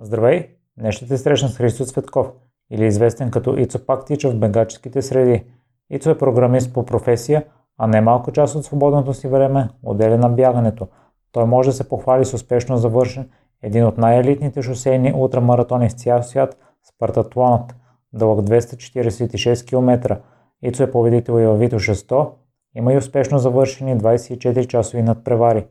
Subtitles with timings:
[0.00, 0.48] Здравей!
[0.78, 2.32] Днес ще те срещна с Христо Цветков,
[2.70, 5.44] или известен като Ицо Пактича в бегаческите среди.
[5.90, 7.44] Ицо е програмист по професия,
[7.78, 10.88] а не малко част от свободното си време отделя на бягането.
[11.32, 13.28] Той може да се похвали с успешно завършен
[13.62, 16.58] един от най-елитните шосейни ултрамаратони в цял свят–
[16.94, 17.74] Спартатлонът,
[18.12, 20.20] дълъг 246 км.
[20.62, 22.30] Ицо е победител и във Вито 600,
[22.74, 25.66] има и успешно завършени 24 часови надпревари.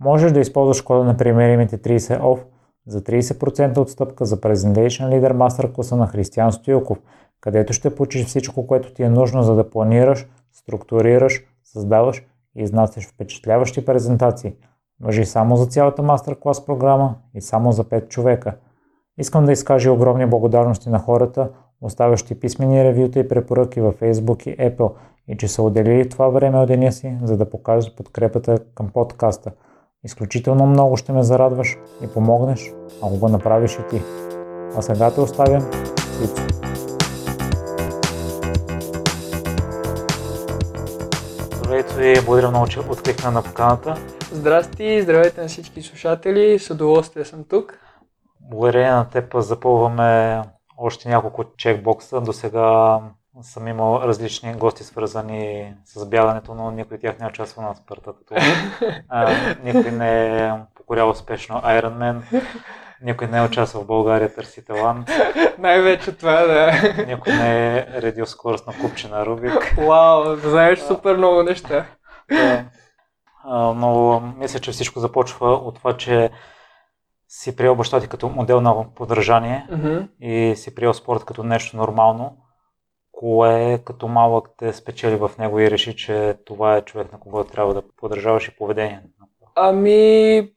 [0.00, 2.44] Можеш да използваш кода на примеримите 30 OFF
[2.88, 6.98] за 30% отстъпка за Presentation Leader Master класа на Християн Стоилков,
[7.40, 13.08] където ще получиш всичко, което ти е нужно за да планираш, структурираш, създаваш и изнасяш
[13.08, 14.54] впечатляващи презентации.
[15.00, 18.56] Въжи само за цялата мастер-клас програма и само за 5 човека.
[19.18, 24.56] Искам да изкажа огромни благодарности на хората, оставящи писмени ревюта и препоръки във Facebook и
[24.56, 24.92] Apple
[25.28, 29.52] и че са отделили това време от деня си, за да покажат подкрепата към подкаста.
[30.04, 34.02] Изключително много ще ме зарадваш и помогнеш, ако го направиш и ти.
[34.76, 35.70] А сега те оставям
[36.24, 36.42] Ицо.
[41.56, 43.94] Здравейте и благодаря много, че откликна на поканата.
[44.32, 47.78] Здрасти, здравейте на всички слушатели, с удоволствие съм тук.
[48.40, 50.42] Благодарение на теб запълваме
[50.76, 52.20] още няколко чекбокса.
[52.20, 52.98] До сега
[53.42, 57.74] съм имал различни гости, свързани с бягането, но никой от тях не е участвал на
[57.74, 58.12] спорта.
[58.18, 58.34] Като,
[59.08, 62.42] а, никой не е покорял успешно Ironman,
[63.02, 65.10] никой не е участвал в България Търси талант.
[65.58, 66.72] Най-вече това, да.
[67.06, 69.74] Никой не е редил скорост на купче на Рубик.
[69.76, 71.86] Вау, знаеш супер много неща.
[72.30, 72.64] Да.
[73.74, 76.30] Но мисля, че всичко започва от това, че
[77.28, 80.08] си приел баща ти като модел на подражание Mm-hmm.
[80.20, 82.36] и си приел спорт като нещо нормално,
[83.18, 87.50] кое като малък те спечели в него и реши, че това е човек, на когото
[87.50, 89.00] трябва да подражаваш и поведение.
[89.54, 90.50] Ами,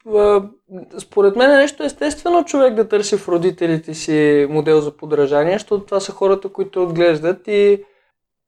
[0.99, 5.85] според мен е нещо естествено човек да търси в родителите си модел за подражание, защото
[5.85, 7.83] това са хората, които отглеждат и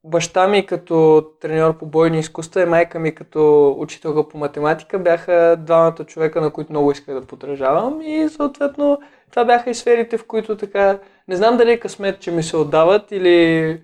[0.04, 5.56] баща ми като треньор по бойни изкуства и майка ми като учителка по математика бяха
[5.58, 8.98] двамата човека, на които много исках да подражавам и съответно
[9.30, 12.56] това бяха и сферите, в които така, не знам дали е късмет, че ми се
[12.56, 13.80] отдават или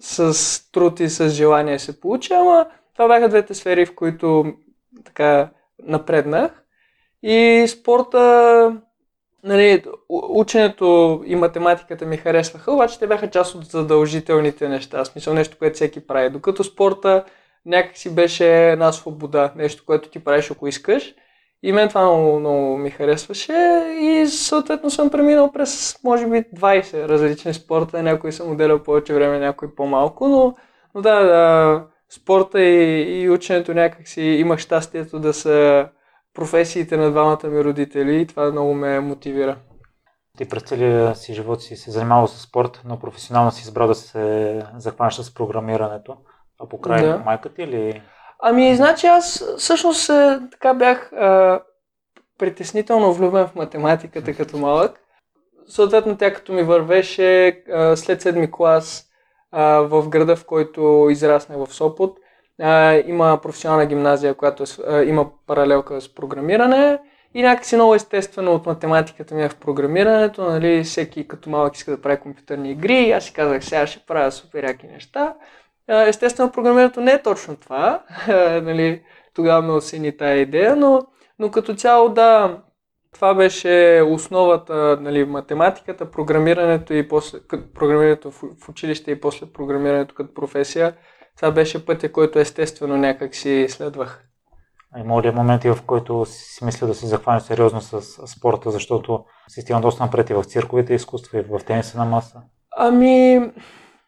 [0.00, 4.44] с труд и с желание се получи, ама това бяха двете сфери, в които
[5.04, 5.50] така
[5.82, 6.62] напреднах.
[7.22, 8.76] И спорта,
[9.44, 15.34] нали, ученето и математиката ми харесваха, обаче те бяха част от задължителните неща, в смисъл
[15.34, 16.30] нещо, което всеки прави.
[16.30, 17.24] Докато спорта
[17.66, 21.14] някакси беше една свобода, нещо, което ти правиш ако искаш.
[21.62, 23.52] И мен това много, много ми харесваше
[24.00, 28.02] и съответно съм преминал през, може би, 20 различни спорта.
[28.02, 30.54] Някои съм отделял повече време, някои по-малко, но,
[30.94, 35.88] но да, да, спорта и, и ученето някакси имах щастието да са
[36.34, 39.56] професиите на двамата ми родители и това много ме мотивира.
[40.38, 43.94] Ти през целия си живот си се занимавал с спорт, но професионално си избрал да
[43.94, 46.16] се захванеш с програмирането.
[46.60, 47.18] А покрай Да.
[47.18, 48.02] майка ти или...
[48.42, 51.60] Ами, значи аз всъщност е, така бях а,
[52.38, 55.00] притеснително влюбен в математиката като малък.
[55.68, 59.04] Съответно, тя като ми вървеше а, след седми клас
[59.52, 62.18] а, в града, в който израснах в Сопот,
[62.62, 66.98] а, има професионална гимназия, която е, а, има паралелка с програмиране
[67.34, 71.90] и някакси много естествено от математиката ми е в програмирането, нали, всеки като малък иска
[71.90, 75.34] да прави компютърни игри, аз си казах, сега ще правя супер яки неща.
[75.90, 78.02] Естествено, програмирането не е точно това.
[78.62, 79.02] нали,
[79.34, 81.02] тогава ме осени тая идея, но,
[81.38, 82.58] но като цяло да,
[83.14, 87.38] това беше основата, нали, математиката, програмирането и после,
[87.74, 90.94] програмирането в, в училище и после програмирането като професия.
[91.36, 94.24] Това беше пътя, който естествено някак си следвах.
[94.94, 99.24] А Има ли моменти, в който си мисля да се захванеш сериозно с спорта, защото
[99.48, 102.42] си стигна доста напред и в цирковите изкуства, и в тениса на маса?
[102.76, 103.40] Ами,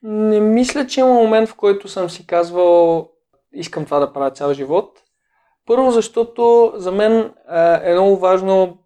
[0.02, 3.08] не мисля, че има момент, в който съм си казвал,
[3.52, 4.98] искам това да правя цял живот.
[5.66, 7.32] Първо, защото за мен
[7.84, 8.78] е много важно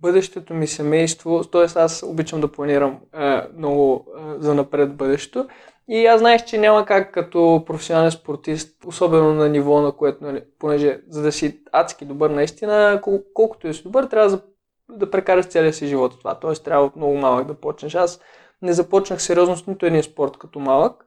[0.00, 1.64] бъдещето ми семейство, т.е.
[1.64, 5.48] аз обичам да планирам а, много а, за напред бъдещето.
[5.88, 10.42] И аз знаех, че няма как като професионален спортист, особено на ниво, на което, нали,
[10.58, 14.40] понеже за да си адски добър наистина, кол- колкото и си добър, трябва да,
[14.96, 16.34] да прекараш целия си живот това.
[16.34, 16.52] Т.е.
[16.52, 17.94] трябва от много малък да почнеш.
[17.94, 18.20] Аз
[18.62, 21.04] не започнах сериозно с нито един спорт като малък.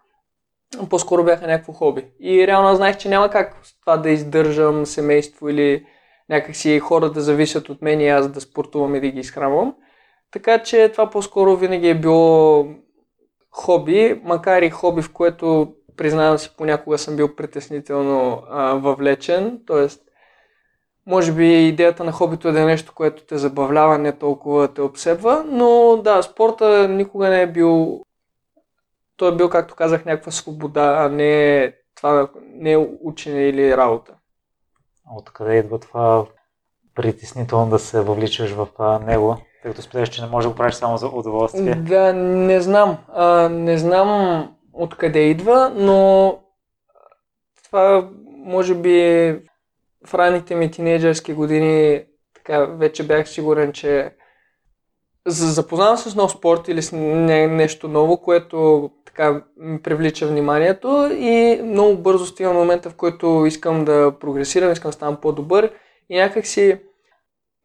[0.90, 2.06] По-скоро бяха някакво хоби.
[2.20, 5.86] И реално знаех, че няма как с това да издържам семейство или
[6.30, 9.76] някакси хора да зависят от мен и аз да спортувам и да ги изхранвам.
[10.32, 12.66] Така че това по-скоро винаги е било
[13.52, 19.60] хоби, макар и хоби, в което признавам си понякога съм бил притеснително а, въвлечен.
[19.68, 20.02] Тоест,
[21.08, 24.82] може би идеята на хобито е да е нещо, което те забавлява, не толкова те
[24.82, 28.02] обсебва, но да, спорта никога не е бил
[29.18, 34.14] той е бил, както казах, някаква свобода, а не това не е учене или работа.
[35.16, 36.26] Откъде идва това
[36.96, 38.68] притеснително да се въвличаш в
[39.06, 41.76] него, тъй като споделяш, че не можеш да го правиш само за удоволствие?
[41.76, 42.98] Да, не знам.
[43.14, 46.40] А, не знам откъде идва, но
[47.64, 48.10] това
[48.46, 49.40] може би
[50.08, 52.04] в ранните ми тинейджърски години
[52.36, 54.12] така вече бях сигурен, че
[55.28, 61.10] запознавам се с нов спорт или с не, нещо ново, което така ми привлича вниманието
[61.12, 65.72] и много бързо стигам момента, в който искам да прогресирам, искам да ставам по-добър
[66.10, 66.80] и някак си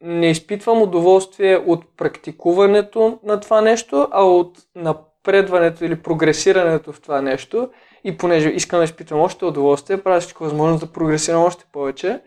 [0.01, 7.21] не изпитвам удоволствие от практикуването на това нещо, а от напредването или прогресирането в това
[7.21, 7.69] нещо.
[8.03, 12.19] И понеже искам да изпитвам още удоволствие, правя всичко възможно да прогресирам още повече.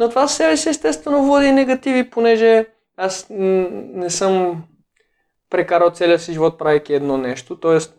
[0.00, 4.64] Но това себе си естествено води негативи, понеже аз не съм
[5.50, 7.60] прекарал целия си живот правейки едно нещо.
[7.60, 7.96] Тоест,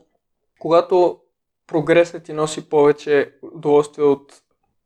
[0.60, 1.20] когато
[1.68, 4.34] прогресът ти носи повече удоволствие от,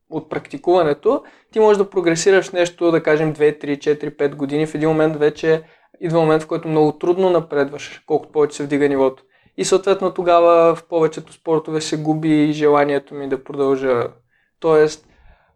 [0.10, 4.68] от практикуването, ти можеш да прогресираш нещо, да кажем 2, 3, 4, 5 години.
[4.68, 5.64] В един момент вече
[6.02, 9.24] идва момент, в който много трудно напредваш, колкото повече се вдига нивото.
[9.58, 14.08] И съответно тогава в повечето спортове се губи желанието ми да продължа.
[14.60, 15.09] Тоест,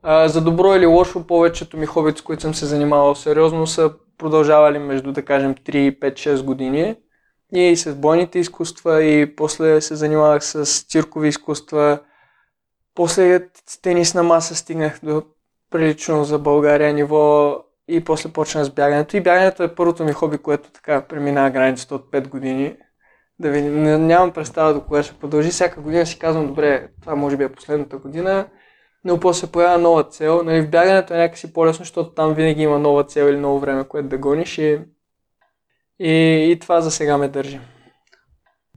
[0.05, 4.79] за добро или лошо, повечето ми хобити, с които съм се занимавал сериозно, са продължавали
[4.79, 6.95] между, да кажем, 3, 5, 6 години
[7.53, 11.99] и с бойните изкуства и после се занимавах с циркови изкуства.
[12.95, 13.39] После
[13.69, 15.23] с тенис на маса стигнах до
[15.69, 17.55] прилично за България ниво
[17.87, 19.17] и после почна с бягането.
[19.17, 22.75] И бягането е първото ми хоби, което така преминава границата от 5 години.
[23.39, 25.49] Да ви, нямам представа до кога ще продължи.
[25.49, 28.45] Всяка година си казвам, добре, това може би е последната година,
[29.05, 30.43] но после появява нова цел.
[30.43, 33.87] Нали, в бягането е някакси по-лесно, защото там винаги има нова цел или ново време,
[33.87, 34.79] което да гониш и
[35.99, 37.59] и, и това за сега ме държи.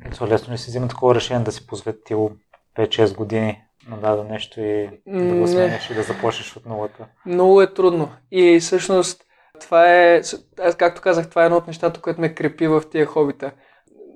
[0.04, 2.30] Ето, лесно ли си взима такова решение да си посветил
[2.78, 7.06] 5-6 години на дадо нещо и да го смениш и да започнеш от нулата?
[7.26, 8.10] Много е трудно.
[8.30, 9.22] И всъщност
[9.60, 10.22] това е,
[10.60, 13.50] аз както казах, това е едно от нещата, което ме крепи в тия хобита.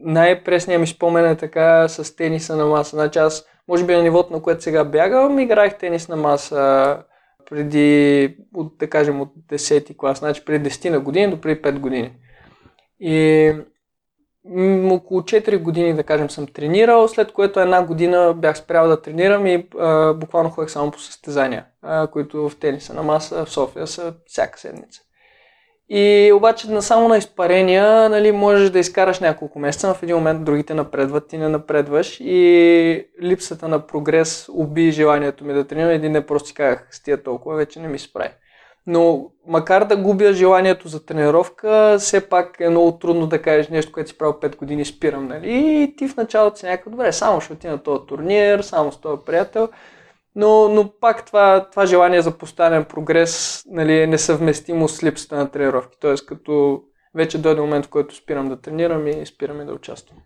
[0.02, 2.96] Най-пресният ми спомен е така с тениса на маса.
[2.96, 6.96] Значи аз, може би на нивото, на което сега бягам, играех тенис на маса
[7.50, 11.78] преди, от, да кажем, от 10 клас, значи преди 10 на години до преди 5
[11.78, 12.12] години.
[13.00, 13.52] И
[14.90, 19.46] около 4 години, да кажем, съм тренирал, след което една година бях спрял да тренирам
[19.46, 23.86] и а, буквално ходех само по състезания, а, които в тениса на маса в София
[23.86, 25.00] са всяка седмица.
[25.92, 30.16] И обаче на само на изпарения, нали, можеш да изкараш няколко месеца, но в един
[30.16, 35.90] момент другите напредват, ти не напредваш и липсата на прогрес уби желанието ми да тренирам.
[35.90, 38.08] Един не просто си казах, с тия толкова, вече не ми се.
[38.86, 43.92] Но макар да губя желанието за тренировка, все пак е много трудно да кажеш нещо,
[43.92, 45.48] което си правил 5 години, спирам, нали?
[45.50, 49.00] И ти в началото си някакъв, добре, само ще отида на този турнир, само с
[49.00, 49.68] този приятел.
[50.34, 55.50] Но, но пак това, това желание за постоянен прогрес нали, е несъвместимо с липсата на
[55.50, 55.96] тренировки.
[56.00, 56.82] Тоест, като
[57.14, 60.18] вече дойде момент, в който спирам да тренирам и спирам и да участвам.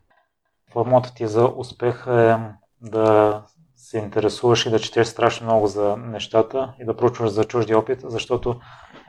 [0.72, 2.36] Формата ти за успех е
[2.80, 3.42] да
[3.76, 8.00] се интересуваш и да четеш страшно много за нещата и да проучваш за чужди опит,
[8.04, 8.56] защото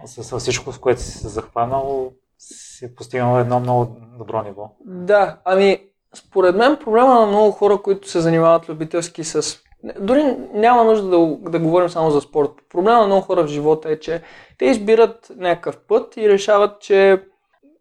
[0.05, 4.75] с всичко, с което си се захванал, си постигнал едно много добро ниво.
[4.85, 5.79] Да, ами
[6.15, 9.57] според мен проблема на много хора, които се занимават любителски с...
[9.99, 12.51] Дори няма нужда да, да говорим само за спорт.
[12.69, 14.21] Проблема на много хора в живота е, че
[14.57, 17.23] те избират някакъв път и решават, че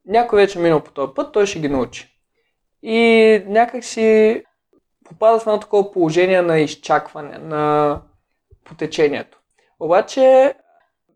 [0.06, 2.08] някой вече е минал по този път, той ще ги научи.
[2.82, 4.42] И някак си
[5.04, 8.00] попадат в едно такова положение на изчакване, на
[8.64, 9.38] потечението.
[9.80, 10.54] Обаче,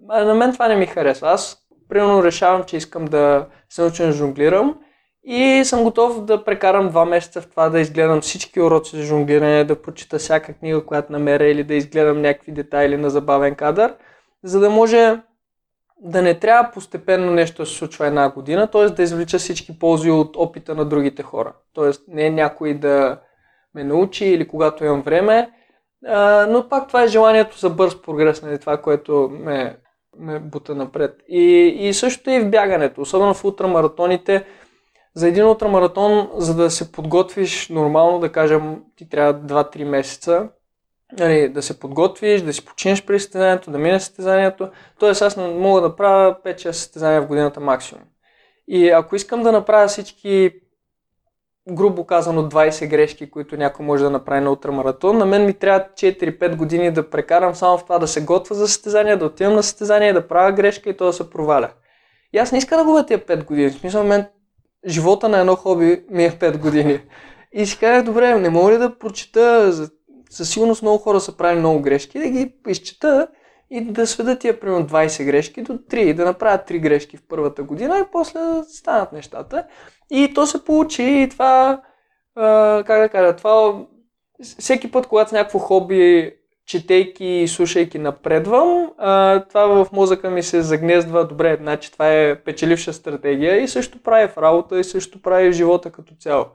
[0.08, 1.30] на мен това не ми харесва.
[1.30, 4.78] Аз, примерно, решавам, че искам да се науча да жонглирам
[5.30, 9.64] и съм готов да прекарам два месеца в това да изгледам всички уроци за жонглиране,
[9.64, 13.94] да прочита всяка книга, която намеря или да изгледам някакви детайли на забавен кадър,
[14.44, 15.20] за да може
[16.00, 18.84] да не трябва постепенно нещо да се случва една година, т.е.
[18.84, 21.52] да извлича всички ползи от опита на другите хора.
[21.74, 21.90] Т.е.
[22.08, 23.20] не е някой да
[23.74, 25.50] ме научи или когато имам време.
[26.06, 29.76] А, но пак това е желанието за бърз прогрес, нали, това, което ме,
[30.18, 31.14] ме бута напред.
[31.28, 31.42] И,
[31.80, 34.44] и също и в бягането, особено в ултрамаратоните.
[35.14, 40.48] За един ултрамаратон, за да се подготвиш нормално, да кажем, ти трябва 2-3 месеца,
[41.18, 44.70] нали, да се подготвиш, да си починеш при състезанието, да мине състезанието.
[44.98, 48.04] Тоест аз мога да правя 5-6 състезания в годината максимум.
[48.68, 50.52] И ако искам да направя всички
[51.70, 55.18] грубо казано 20 грешки, които някой може да направи на ултрамаратон.
[55.18, 58.68] На мен ми трябва 4-5 години да прекарам само в това да се готва за
[58.68, 61.70] състезание, да отивам на състезание, да правя грешка и то да се проваля.
[62.32, 63.70] И аз не искам да губя тия 5 години.
[63.70, 64.26] В смисъл, мен
[64.86, 67.00] живота на едно хоби ми е 5 години.
[67.52, 69.72] И си казах, добре, не мога ли да прочита,
[70.30, 73.28] със сигурност много хора са правили много грешки, да ги изчета
[73.70, 77.22] и да сведа тия примерно 20 грешки до 3 и да направят 3 грешки в
[77.28, 79.66] първата година и после станат нещата.
[80.10, 81.82] И то се получи и това,
[82.34, 83.86] а, как да кажа, това
[84.58, 86.34] всеки път, когато с някакво хоби,
[86.68, 92.42] четейки и слушайки напредвам, а, това в мозъка ми се загнездва, добре, значи това е
[92.42, 96.46] печеливша стратегия и също прави в работа и също прави в живота като цяло.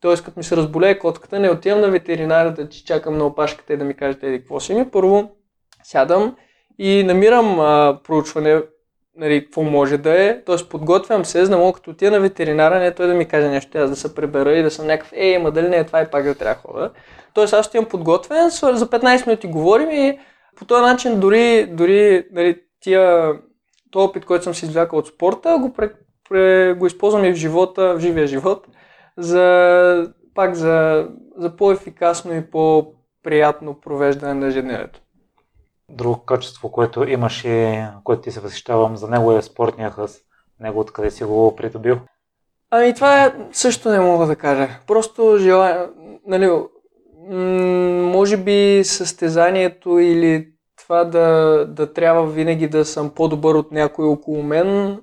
[0.00, 3.72] Тоест, като ми се разболее котката, не отивам на ветеринара да ти чакам на опашката
[3.72, 4.90] и да ми кажете еди какво си ми.
[4.90, 5.30] Първо
[5.82, 6.36] сядам
[6.78, 8.62] и намирам а, проучване,
[9.16, 10.42] нали, какво може да е.
[10.44, 13.48] Тоест, подготвям се, за да мога като отида на ветеринара, не той да ми каже
[13.48, 16.02] нещо, аз да се пребера и да съм някакъв, ей, ма дали не е това
[16.02, 16.90] и пак да трябва да хода.
[17.34, 20.18] Тоест, аз отивам подготвен, за 15 минути говорим и
[20.56, 23.32] по този начин дори, дори нали, тия,
[23.90, 25.90] този опит, който съм си извлякал от спорта, го, пре,
[26.28, 28.66] пре, го използвам и в живота, в живия живот
[29.18, 35.00] за, пак за, за по-ефикасно и по-приятно провеждане на ежедневието.
[35.90, 40.18] Друго качество, което имаш и което ти се възхищавам за него е спортния хъс.
[40.60, 41.98] Него откъде си го придобил?
[42.70, 44.68] Ами това е, също не мога да кажа.
[44.86, 45.90] Просто желая,
[46.26, 46.50] нали,
[48.12, 54.42] може би състезанието или това да, да трябва винаги да съм по-добър от някой около
[54.42, 55.00] мен,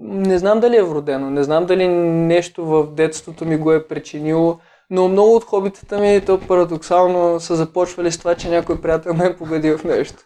[0.00, 4.58] не знам дали е вродено, не знам дали нещо в детството ми го е причинило,
[4.94, 9.26] но много от хобитата ми, то парадоксално, са започвали с това, че някой приятел ме
[9.26, 10.22] е победил в нещо.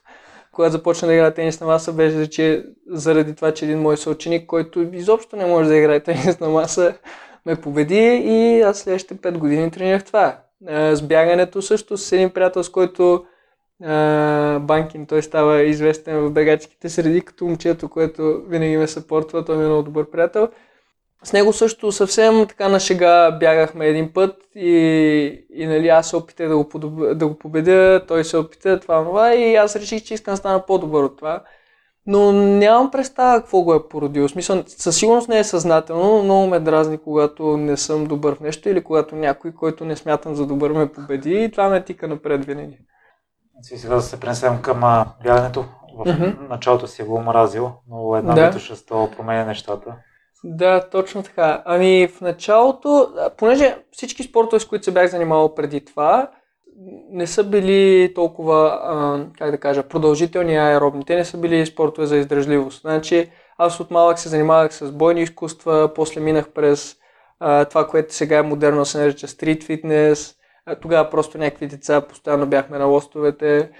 [0.52, 4.46] Когато започна да играя тенис на маса, беше, че заради това, че един мой съученик,
[4.46, 6.94] който изобщо не може да играе тенис на маса,
[7.46, 10.36] ме победи и аз следващите 5 години тренирах това.
[10.68, 13.24] С бягането също с един приятел, с който
[14.60, 19.64] Банкин, той става известен в бегачките среди, като момчето, което винаги ме съпортва, той ми
[19.64, 20.48] е много добър приятел.
[21.24, 26.16] С него също съвсем така на шега бягахме един път и, и нали, аз се
[26.16, 27.18] опитах да го, подоб...
[27.18, 30.66] да го победя, той се опита това, това и аз реших, че искам да стана
[30.66, 31.42] по-добър от това.
[32.06, 34.28] Но нямам представа какво го е породило.
[34.28, 38.40] Смисъл, със сигурност не е съзнателно, но много ме дразни, когато не съм добър в
[38.40, 42.08] нещо или когато някой, който не смятам за добър, ме победи и това ме тика
[42.08, 42.78] напред винаги.
[43.72, 45.64] И сега да се пренесем към бягането.
[45.98, 46.48] В mm-hmm.
[46.48, 48.46] началото си го омразил, но една да.
[48.46, 48.74] битоша
[49.16, 49.94] променя нещата.
[50.44, 51.62] Да, точно така.
[51.64, 56.30] Ами в началото, понеже всички спортове, с които се бях занимавал преди това,
[57.10, 61.04] не са били толкова, а, как да кажа, продължителни аеробни.
[61.04, 62.80] Те не са били спортове за издръжливост.
[62.80, 66.96] Значи аз от малък се занимавах с бойни изкуства, после минах през
[67.40, 70.34] а, това, което сега е модерно се нарича стрит фитнес,
[70.80, 73.70] тогава просто някакви деца постоянно бяхме на лостовете.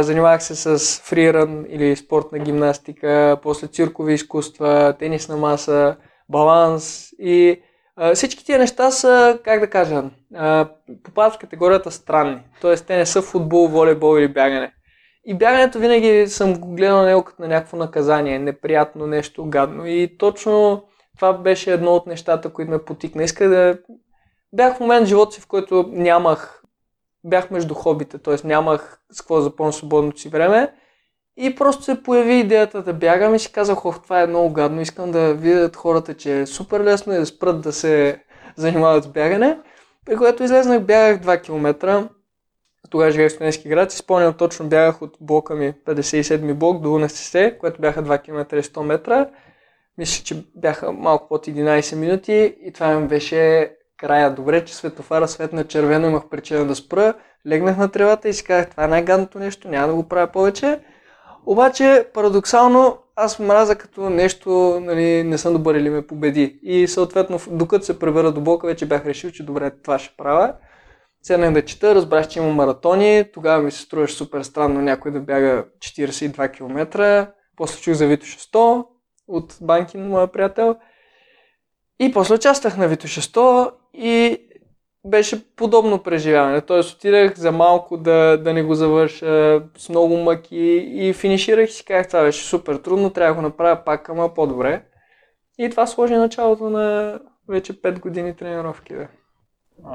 [0.00, 5.96] Занимавах се с фриран или спортна гимнастика, после циркови изкуства, тенисна маса,
[6.28, 7.62] баланс и
[7.96, 10.02] а, всички тия неща са, как да кажа,
[10.34, 10.68] а,
[11.02, 12.38] попадат в категорията странни.
[12.60, 14.72] Тоест те не са футбол, волейбол или бягане.
[15.24, 19.86] И бягането винаги съм го гледал на него като на някакво наказание, неприятно нещо, гадно.
[19.86, 20.84] И точно
[21.16, 23.22] това беше едно от нещата, които ме потикна.
[23.22, 23.78] Исках да
[24.52, 26.59] бях в момент в живота си, в който нямах,
[27.24, 28.46] бях между хобите, т.е.
[28.46, 30.72] нямах с какво запълня свободното си време.
[31.36, 34.80] И просто се появи идеята да бягам и си казах, ох, това е много гадно,
[34.80, 38.22] искам да видят хората, че е супер лесно и да спрат да се
[38.56, 39.58] занимават с бягане.
[40.06, 42.08] При което излезнах, бягах 2 км.
[42.90, 46.94] Тогава живеех в студентски град и спомням точно бягах от блока ми 57 блок до
[46.94, 49.30] УНСС, което бяха 2 км и 100 метра.
[49.98, 54.34] Мисля, че бяха малко под 11 минути и това ми беше края.
[54.34, 57.14] Добре, че светофара светна червено, имах причина да спра.
[57.46, 60.80] Легнах на тревата и си казах, това е най-гадното нещо, няма да го правя повече.
[61.46, 66.60] Обаче, парадоксално, аз мраза като нещо, нали, не съм добър или ме победи.
[66.62, 70.54] И съответно, докато се превера до блока, вече бях решил, че добре, това ще правя.
[71.22, 73.24] Седнах да чета, разбрах, че има маратони.
[73.32, 77.26] Тогава ми се струваше супер странно някой да бяга 42 км.
[77.56, 78.84] После чух за Витоша 100
[79.28, 80.76] от Банкин, моя приятел.
[81.98, 84.38] И после участвах на Витоша 100 и
[85.04, 86.60] беше подобно преживяване.
[86.60, 91.72] Тоест отидах за малко да, да не го завърша с много мъки и финиширах и
[91.72, 94.84] си казах, това беше супер трудно, трябва да го направя пак, ама по-добре.
[95.58, 97.18] И това сложи началото на
[97.48, 98.94] вече 5 години тренировки.
[98.94, 99.08] Да.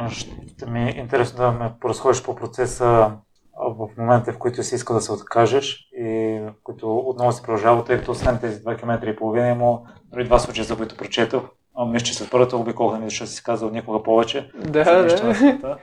[0.09, 3.11] Ще ми е интересно да ме поразходиш по процеса
[3.57, 7.97] в момента, в който си иска да се откажеш и които отново се продължава, тъй
[7.97, 11.43] като освен тези 2 км и половина има дори два случая, за които прочетох
[11.77, 14.49] А, мисля, че след първата обиколка защото си казал никога повече.
[14.55, 15.77] Да, да.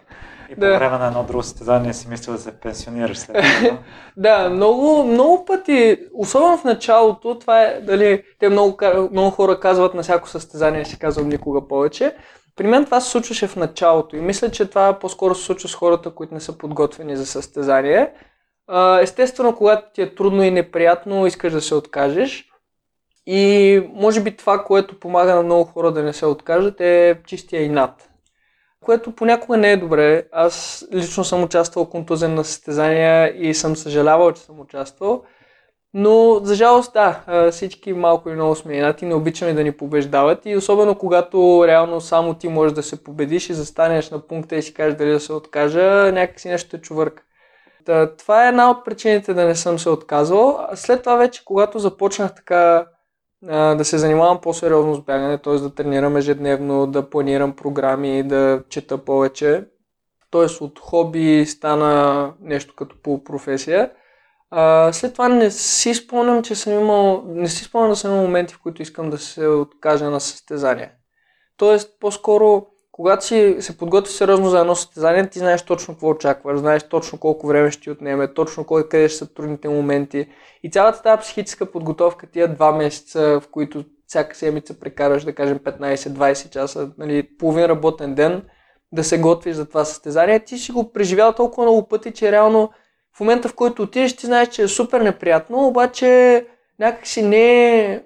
[0.53, 0.79] И по да.
[0.79, 3.79] време на едно друго състезание си мислил да се пенсионираш след това.
[4.17, 8.79] да, много, много пъти, особено в началото, това е, дали, те много,
[9.13, 12.15] много хора казват на всяко състезание, си казвам никога повече.
[12.57, 15.75] При мен това се случваше в началото и мисля, че това по-скоро се случва с
[15.75, 18.13] хората, които не са подготвени за състезание.
[19.01, 22.52] Естествено, когато ти е трудно и неприятно, искаш да се откажеш.
[23.27, 27.63] И може би това, което помага на много хора да не се откажат е чистия
[27.63, 28.11] инат.
[28.85, 30.25] Което понякога не е добре.
[30.33, 35.23] Аз лично съм участвал контузен на състезания и съм съжалявал, че съм участвал.
[35.95, 40.47] Но, за жалост, да, всички малко и много сме инати, не обичаме да ни побеждават
[40.47, 44.63] и особено когато реално само ти можеш да се победиш и застанеш на пункта и
[44.63, 47.23] си кажеш дали да се откажа, някакси нещо е чувърка.
[48.19, 50.67] това е една от причините да не съм се отказвал.
[50.75, 52.87] След това вече, когато започнах така
[53.43, 55.55] да се занимавам по-сериозно с бягане, т.е.
[55.55, 59.65] да тренирам ежедневно, да планирам програми, да чета повече.
[60.31, 60.65] Т.е.
[60.65, 63.91] от хоби стана нещо като полупрофесия.
[64.51, 68.23] А, след това не си спомням, че съм имал, не си спомням да съм имал
[68.23, 70.93] моменти, в които искам да се откажа на състезание.
[71.57, 76.59] Тоест, по-скоро, когато си се подготвиш сериозно за едно състезание, ти знаеш точно какво очакваш,
[76.59, 80.29] знаеш точно колко време ще ти отнеме, точно кой къде ще са трудните моменти.
[80.63, 85.59] И цялата тази психическа подготовка, тия два месеца, в които всяка седмица прекараш, да кажем,
[85.59, 88.43] 15-20 часа, нали, половин работен ден,
[88.93, 92.71] да се готвиш за това състезание, ти си го преживял толкова много пъти, че реално
[93.17, 96.47] в момента, в който отидеш, ти знаеш, че е супер неприятно, обаче
[96.79, 98.03] някакси не е,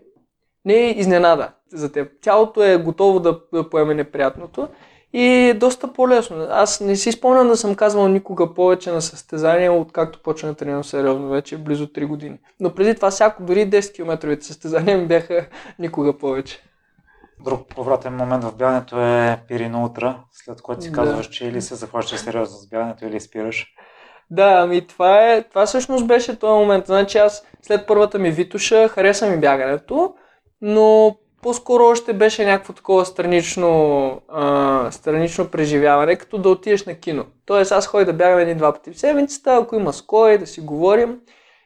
[0.64, 2.12] не е изненада за теб.
[2.20, 4.68] Тялото е готово да, да поеме неприятното
[5.12, 6.46] и е доста по-лесно.
[6.50, 10.84] Аз не си спомням да съм казвал никога повече на състезания, откакто почна да тренирам
[10.84, 12.38] сериозно вече, близо 3 години.
[12.60, 15.46] Но преди това всяко, дори 10 км състезания ми бяха
[15.78, 16.62] никога повече.
[17.44, 21.32] Друг повратен момент в бягането е Пирина утра, след което си казваш, да.
[21.32, 23.66] че или се захващаш сериозно с бягането, или спираш.
[24.30, 26.86] Да, ами това е, това всъщност беше този момент.
[26.86, 30.14] Значи аз след първата ми витуша хареса ми бягането,
[30.60, 37.24] но по-скоро още беше някакво такова странично, а, странично преживяване, като да отидеш на кино.
[37.44, 41.20] Тоест аз ходя да бягам един-два пъти в седмицата, ако има ской, да си говорим.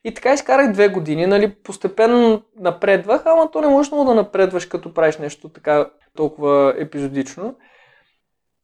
[0.05, 4.66] И така изкарах две години, нали, постепенно напредвах, ама то не можеш много да напредваш,
[4.66, 7.55] като правиш нещо така толкова епизодично.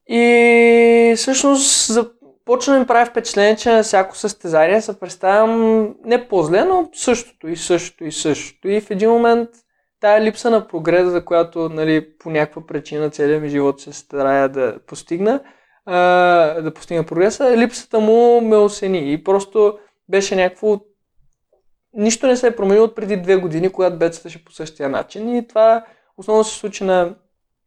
[0.08, 2.10] И всъщност за
[2.44, 7.48] почна да ми прави впечатление, че на всяко състезание се представям не по-зле, но същото
[7.48, 8.68] и същото и същото.
[8.68, 9.48] И в един момент
[10.00, 14.48] тая липса на прогрес, за която нали, по някаква причина целият ми живот се старая
[14.48, 15.40] да постигна,
[15.86, 15.96] а,
[16.60, 19.78] да постигна прогреса, липсата му ме осени и просто
[20.08, 20.80] беше някакво
[21.96, 25.48] нищо не се е променило от преди две години, когато бедстваше по същия начин и
[25.48, 25.84] това
[26.16, 27.14] основно се случи на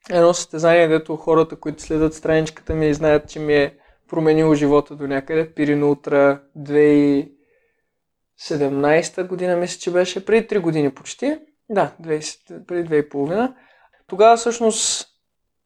[0.09, 3.77] едно състезание, дето хората, които следят страничката ми и знаят, че ми е
[4.09, 5.53] променило живота до някъде.
[5.53, 11.39] Пирин Утра 2017 година, мисля, че беше, преди 3 години почти.
[11.69, 13.53] Да, 20, преди 2,5.
[14.07, 15.07] Тогава всъщност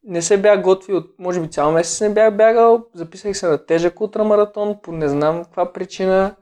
[0.04, 4.00] не се бях готвил, може би цял месец не бях бягал, записах се на тежък
[4.00, 6.36] ултрамаратон, по не знам каква причина.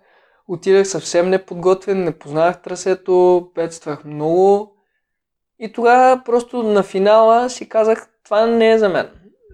[0.49, 4.77] Отидах съвсем неподготвен, не познавах трасето, бедствах много.
[5.59, 9.11] И тогава просто на финала си казах, това не е за мен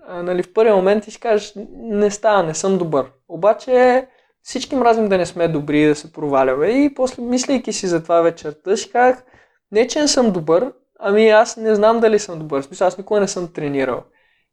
[0.08, 3.12] а, нали, в първия момент ти си кажеш, не става, не съм добър.
[3.28, 4.06] Обаче
[4.42, 6.66] всички мразим да не сме добри, да се проваляме.
[6.66, 9.24] И после, мислейки си за това вечерта, си казах,
[9.72, 12.62] не че не съм добър, ами аз не знам дали съм добър.
[12.62, 14.02] Смисъл, аз никога не съм тренирал.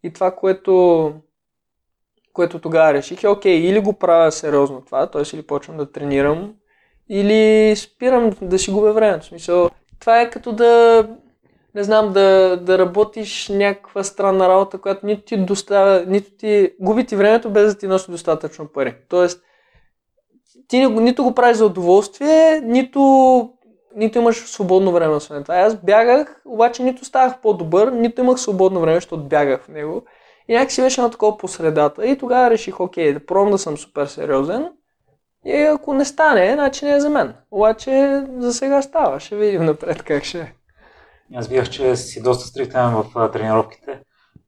[0.04, 1.13] И това, което,
[2.34, 5.21] което тогава реших е, окей, или го правя сериозно това, т.е.
[5.34, 6.54] или почвам да тренирам,
[7.10, 9.25] или спирам да си губя времето.
[9.25, 11.08] Смисъл, това е като да
[11.75, 17.06] не знам, да, да работиш някаква странна работа, която нито ти доставя, нито ти губи
[17.06, 18.95] ти времето без да ти носи достатъчно пари.
[19.10, 19.41] Тоест,
[20.67, 23.49] ти нито го правиш за удоволствие, нито,
[23.95, 25.55] нито имаш свободно време освен това.
[25.55, 30.01] Аз бягах, обаче нито ставах по-добър, нито имах свободно време, защото бягах в него.
[30.47, 32.05] И някакси беше на такова по средата.
[32.08, 34.69] И тогава реших, окей, да пробвам да съм супер сериозен.
[35.45, 37.34] И ако не стане, значи не е за мен.
[37.51, 39.19] Обаче за сега става.
[39.19, 40.53] Ще видим напред как ще е.
[41.36, 43.99] Аз бях, че си доста стриктен в тренировките,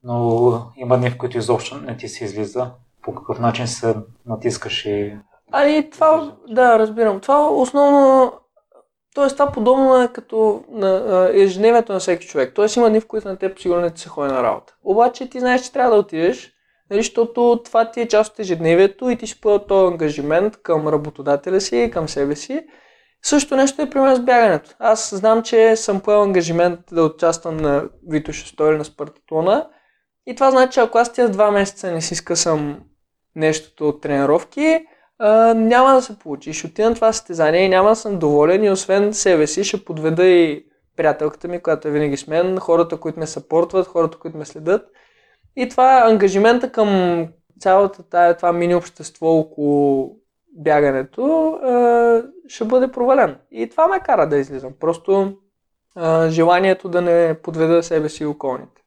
[0.03, 2.71] но има дни, в които изобщо не ти се излиза.
[3.03, 5.17] По какъв начин се натискаш и...
[5.51, 7.19] Ами това, да, разбирам.
[7.19, 8.33] Това основно,
[9.17, 9.27] т.е.
[9.27, 12.51] това подобно е като на ежедневието на всеки човек.
[12.56, 14.75] Тоест има дни, в които на теб сигурно не ти се ходи на работа.
[14.84, 16.51] Обаче ти знаеш, че трябва да отидеш,
[16.89, 20.88] нали, защото това ти е част от ежедневието и ти си поел този ангажимент към
[20.88, 22.65] работодателя си, към себе си
[23.23, 24.69] Също нещо е при мен с бягането.
[24.80, 29.67] Аз знам, че съм поел ангажимент да участвам на Витоша Стори на Спартатлона
[30.27, 32.80] и това значи, че ако аз тия два месеца не си скъсам
[33.36, 34.86] нещото от тренировки,
[35.19, 36.53] а, няма да се получи.
[36.53, 39.86] Ще отида на това състезание и няма да съм доволен и освен себе си ще
[39.86, 44.38] подведа и приятелката ми, която е винаги с мен, хората, които ме съпортват, хората, които
[44.38, 44.82] ме следят.
[45.56, 47.21] И това ангажимента към
[47.60, 50.15] цялата тая, това мини общество около
[50.51, 53.38] бягането а, ще бъде провален.
[53.51, 54.73] И това ме кара да излизам.
[54.80, 55.34] Просто
[55.95, 58.82] а, желанието да не подведа себе си и околните.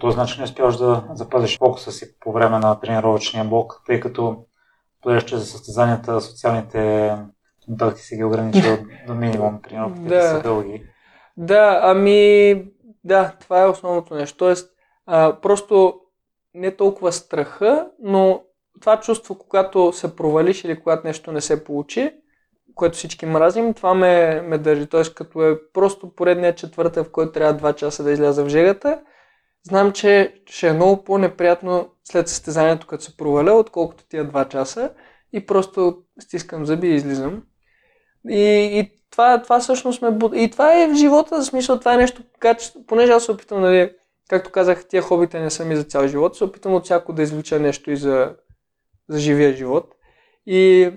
[0.00, 4.44] То значи не успяваш да запазиш фокуса си по време на тренировъчния блок, тъй като
[5.02, 7.14] поделяш, че за състезанията социалните
[7.66, 10.22] контакти си ги ограничил до минимум, тренировките да.
[10.22, 10.82] са дълги.
[11.36, 12.64] Да, ами
[13.04, 14.36] да, това е основното нещо.
[14.36, 14.70] Тоест,
[15.06, 16.00] а, просто
[16.54, 18.42] не толкова страха, но
[18.80, 22.12] това чувство, когато се провалиш или когато нещо не се получи,
[22.74, 24.86] което всички мразим, това ме, ме държи.
[24.86, 29.00] Тоест, като е просто поредният четвъртък, в който трябва 2 часа да изляза в жегата,
[29.68, 34.92] знам, че ще е много по-неприятно след състезанието, като се проваля, отколкото тия 2 часа
[35.32, 37.42] и просто стискам зъби и излизам.
[38.28, 40.32] И, и това, това всъщност ме буд...
[40.36, 42.72] И това е в живота, за смисъл, това е нещо, каче...
[42.86, 43.92] понеже аз се опитам, нали,
[44.28, 47.22] както казах, тия хобите не са ми за цял живот, се опитам от всяко да
[47.22, 48.34] извлича нещо и за,
[49.08, 49.94] за живия живот.
[50.46, 50.90] И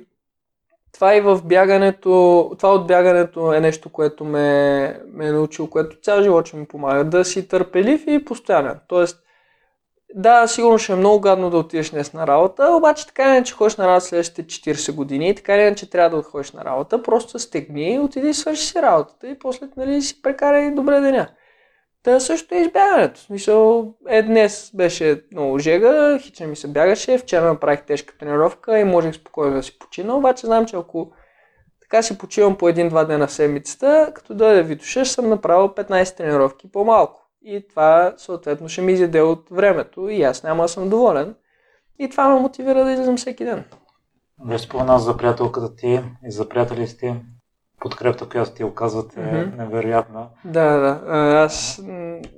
[0.94, 5.98] това и в бягането, това от бягането е нещо, което ме, ме е научило, което
[6.02, 7.04] цял живот ще ми помага.
[7.04, 8.80] Да си търпелив и постоянен.
[8.88, 9.24] Тоест,
[10.16, 13.54] да, сигурно ще е много гадно да отидеш днес на работа, обаче така не че
[13.54, 17.04] ходиш на работа следващите 40 години и така не че трябва да отходиш на работа,
[17.04, 21.28] просто стегни, отиди и свърши си работата и после нали, си прекарай добре деня.
[22.04, 23.20] Та също е избягането.
[23.20, 28.84] Смисъл, е днес беше много жега, хича ми се бягаше, вчера направих тежка тренировка и
[28.84, 31.12] можех спокойно да си почина, обаче знам, че ако
[31.82, 36.72] така си почивам по един-два дена в седмицата, като дойде Витоша, съм направил 15 тренировки
[36.72, 37.28] по-малко.
[37.44, 41.36] И това съответно ще ми изяде от времето и аз няма да съм доволен.
[42.00, 43.64] И това ме мотивира да излизам всеки ден.
[44.46, 47.14] Вие спомена за приятелката ти и за приятелите ти
[47.82, 49.58] подкрепта, която ти оказвате, mm-hmm.
[49.58, 50.28] невероятна.
[50.46, 51.02] Да, да.
[51.44, 51.84] Аз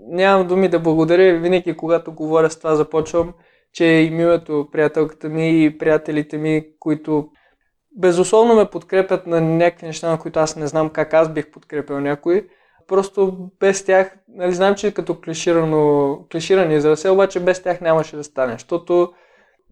[0.08, 1.40] нямам думи да благодаря.
[1.40, 3.34] Винаги, когато говоря с това, започвам,
[3.74, 7.30] че и милото приятелката ми и приятелите ми, които
[7.98, 12.00] безусловно ме подкрепят на някакви неща, на които аз не знам как аз бих подкрепил
[12.00, 12.48] някой.
[12.88, 18.16] Просто без тях, нали, знам, че като клиширано, клиширан израз е, обаче без тях нямаше
[18.16, 19.14] да стане, защото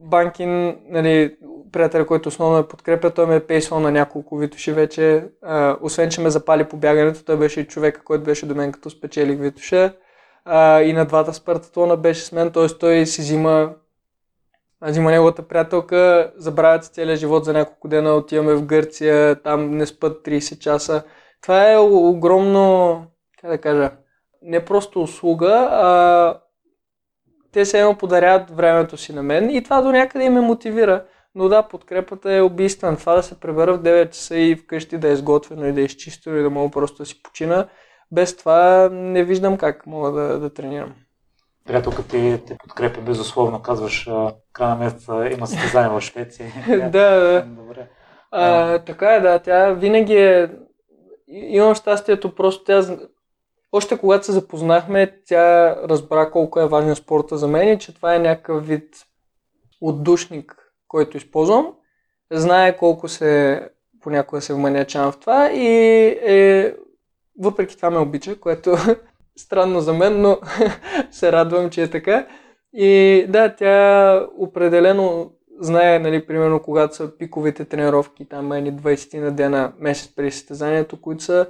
[0.01, 1.35] Банкин, нали,
[1.71, 5.25] приятел, който основно ме подкрепя, той ме е пейсвал на няколко витуши вече.
[5.41, 8.71] А, освен, че ме запали по бягането, той беше и човека, който беше до мен
[8.71, 9.93] като спечелих витуша.
[10.45, 12.67] А, и на двата спартатлона беше с мен, т.е.
[12.67, 13.73] той си взима
[14.81, 19.85] взима неговата приятелка, забравят се целият живот за няколко дена, отиваме в Гърция, там не
[19.85, 21.03] спът 30 часа.
[21.41, 23.03] Това е огромно,
[23.41, 23.91] как да кажа,
[24.41, 26.39] не просто услуга, а
[27.51, 31.03] те се едно подаряват времето си на мен и това до някъде ме мотивира.
[31.35, 32.97] Но да, подкрепата е убийствена.
[32.97, 35.83] Това да се пребера в 9 часа и вкъщи да е изготвено и да е
[35.83, 37.67] изчистено и да мога просто да си почина,
[38.11, 40.93] без това не виждам как мога да, да тренирам.
[41.65, 44.09] Приятелка ти те подкрепя безусловно, казваш,
[44.53, 46.47] края на месеца има състезание в Швеция.
[46.67, 47.45] да, да.
[47.47, 47.87] Добре.
[48.31, 49.39] А, така е, да.
[49.39, 50.49] Тя винаги е...
[51.27, 52.81] Имам щастието, просто тя
[53.71, 58.15] още когато се запознахме, тя разбра колко е важен спорта за мен и че това
[58.15, 58.95] е някакъв вид
[59.81, 61.73] отдушник, който използвам.
[62.31, 63.61] Знае колко се
[64.01, 65.67] понякога се вманячавам в това и
[66.21, 66.75] е,
[67.39, 68.75] въпреки това ме обича, което
[69.35, 70.37] странно за мен, но
[71.11, 72.27] се радвам, че е така.
[72.73, 79.31] И да, тя определено знае, нали, примерно, когато са пиковите тренировки, там е 20 на
[79.31, 81.47] дена, месец преди състезанието, които са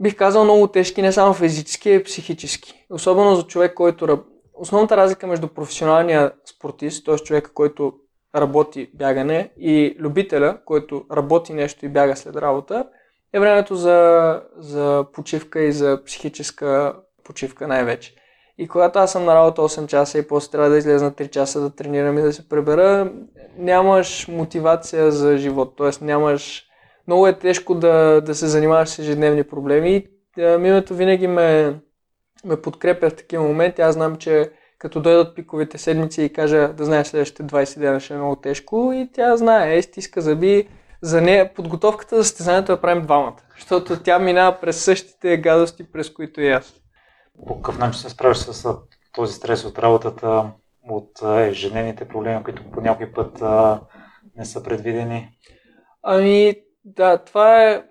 [0.00, 2.86] бих казал, много тежки, не само физически, а и психически.
[2.90, 4.24] Особено за човек, който...
[4.54, 7.16] Основната разлика между професионалния спортист, т.е.
[7.16, 7.92] човека, който
[8.36, 12.86] работи бягане, и любителя, който работи нещо и бяга след работа,
[13.32, 18.14] е времето за, за почивка и за психическа почивка най-вече.
[18.58, 21.30] И когато аз съм на работа 8 часа и после трябва да излеза на 3
[21.30, 23.12] часа да тренирам и да се пребера,
[23.56, 26.04] нямаш мотивация за живот, т.е.
[26.04, 26.67] нямаш
[27.08, 30.06] много е тежко да, да се занимаваш с ежедневни проблеми.
[30.36, 31.74] Мимето винаги ме,
[32.44, 33.82] ме подкрепя в такива моменти.
[33.82, 38.14] Аз знам, че като дойдат пиковите седмици и кажа да знаеш следващите 20 дена ще
[38.14, 40.68] е много тежко и тя знае, е, стиска зъби.
[41.02, 46.10] За нея подготовката за състезанието я правим двамата, защото тя минава през същите гадости, през
[46.10, 46.74] които и аз.
[47.46, 48.76] По какъв начин се справиш с
[49.12, 50.50] този стрес от работата,
[50.88, 53.80] от ежедневните проблеми, които по някой път а,
[54.36, 55.28] не са предвидени?
[56.02, 56.54] Ами,
[56.96, 57.82] Да, това е...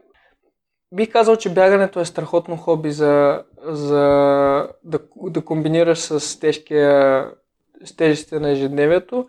[0.94, 4.02] Бих казал, че бягането е страхотно хоби за, за
[4.84, 7.26] да, да комбинираш с тежкия,
[7.86, 9.28] с тежестите на ежедневието.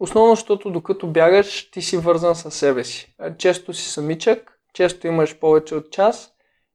[0.00, 3.14] Основно, защото докато бягаш, ти си вързан със себе си.
[3.38, 6.32] Често си самичък, често имаш повече от час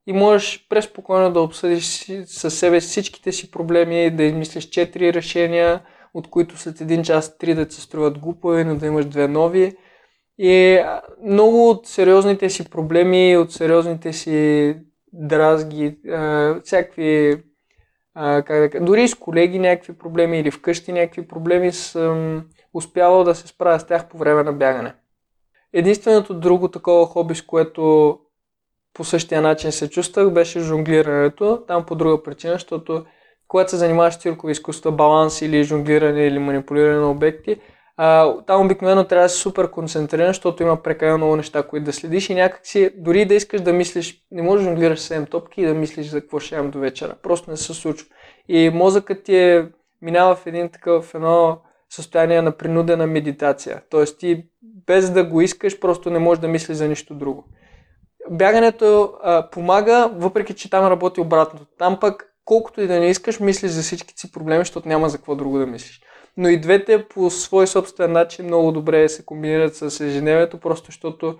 [0.07, 5.81] и можеш преспокойно да обсъдиш със себе всичките си проблеми, да измислиш четири решения,
[6.13, 9.77] от които след един час три да се струват глупави, но да имаш две нови.
[10.39, 10.83] И
[11.25, 14.75] много от сериозните си проблеми, от сериозните си
[15.13, 15.97] дразги,
[16.63, 17.43] всякакви,
[18.15, 23.47] как да дори с колеги някакви проблеми или вкъщи някакви проблеми, съм успявал да се
[23.47, 24.93] справя с тях по време на бягане.
[25.73, 28.17] Единственото друго такова хоби, с което
[28.93, 31.63] по същия начин се чувствах, беше жонглирането.
[31.67, 33.05] Там по друга причина, защото
[33.47, 37.59] когато се занимаваш с циркови изкуства, баланс или жонглиране или манипулиране на обекти,
[37.97, 41.93] а, там обикновено трябва да си супер концентриран, защото има прекалено много неща, които да
[41.93, 45.65] следиш и някакси, дори да искаш да мислиш, не можеш да жонглираш 7 топки и
[45.65, 47.15] да мислиш за какво ще имам до вечера.
[47.23, 48.07] Просто не се случва.
[48.49, 49.67] И мозъкът ти е,
[50.01, 53.81] минава в един такъв, едно състояние на принудена медитация.
[53.89, 57.45] Тоест ти без да го искаш, просто не можеш да мислиш за нищо друго.
[58.29, 61.65] Бягането а, помага, въпреки че там работи обратното.
[61.77, 65.17] Там пък, колкото и да не искаш, мислиш за всички си проблеми, защото няма за
[65.17, 66.01] какво друго да мислиш.
[66.37, 71.39] Но и двете по свой собствен начин много добре се комбинират с ежедневието, просто защото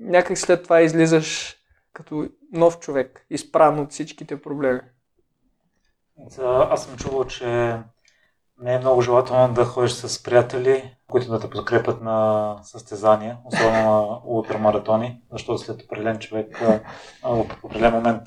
[0.00, 1.56] някак след това излизаш
[1.92, 4.80] като нов човек, изпран от всичките проблеми.
[6.42, 7.76] Аз съм чувал, че
[8.60, 13.82] не е много желателно да ходиш с приятели, които да те подкрепят на състезания, особено
[13.82, 16.58] на ултрамаратони, защото след определен човек
[17.22, 18.22] в определен момент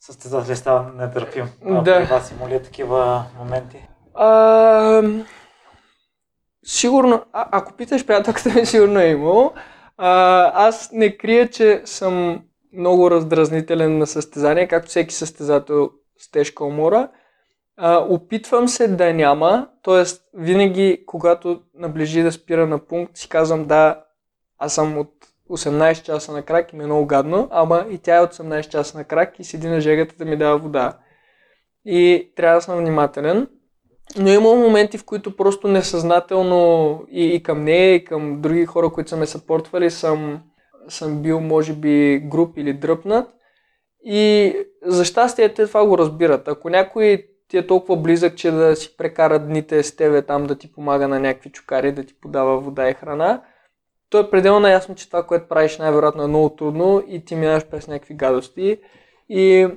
[0.00, 1.48] състезатели става нетърпим.
[1.64, 1.82] Да.
[1.84, 3.88] При вас има ли такива моменти?
[4.22, 5.02] А,
[6.64, 9.52] сигурно, а, ако питаш приятелката ми, сигурно е имало.
[9.96, 16.64] А, аз не крия, че съм много раздразнителен на състезания, както всеки състезател с тежка
[16.64, 17.08] умора.
[17.76, 20.04] А, опитвам се да няма, т.е.
[20.34, 24.04] винаги, когато наближи да спира на пункт, си казвам да,
[24.58, 25.12] аз съм от
[25.50, 28.68] 18 часа на крак и ми е много гадно, ама и тя е от 18
[28.68, 30.98] часа на крак и седи на жегата да ми дава вода.
[31.84, 33.46] И трябва да съм внимателен.
[34.18, 38.90] Но има моменти, в които просто несъзнателно и, и към нея, и към други хора,
[38.90, 40.40] които са ме съпортвали, съм,
[40.88, 43.28] съм бил, може би, груп или дръпнат.
[44.04, 46.48] И за щастие те това го разбират.
[46.48, 50.54] Ако някой ти е толкова близък, че да си прекара дните с тебе там да
[50.54, 53.42] ти помага на някакви чукари, да ти подава вода и храна,
[54.10, 57.66] то е пределно ясно, че това, което правиш най-вероятно е много трудно и ти минаваш
[57.66, 58.78] през някакви гадости.
[59.28, 59.68] И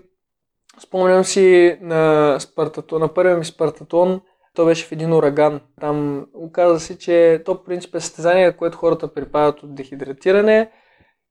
[0.80, 4.22] спомням си на Спартатон, на първия ми Спартатон,
[4.56, 5.60] то беше в един ураган.
[5.82, 10.72] Там оказа се, че то по принцип е състезание, което хората припадат от дехидратиране.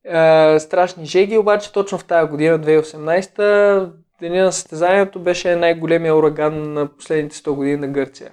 [0.05, 6.73] Е, страшни жеги, обаче точно в тази година, 2018, деня на състезанието беше най-големия ураган
[6.73, 8.31] на последните 100 години на Гърция.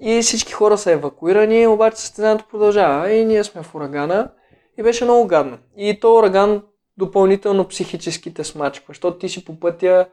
[0.00, 4.30] И всички хора са евакуирани, обаче състезанието продължава и ние сме в урагана
[4.78, 5.58] и беше много гадно.
[5.76, 6.62] И то ураган
[6.98, 10.06] допълнително психически те смачква, защото ти си по пътя,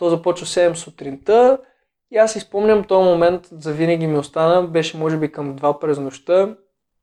[0.00, 1.58] то започва 7 сутринта
[2.10, 5.80] и аз си спомням този момент, за винаги ми остана, беше може би към 2
[5.80, 6.56] през нощта,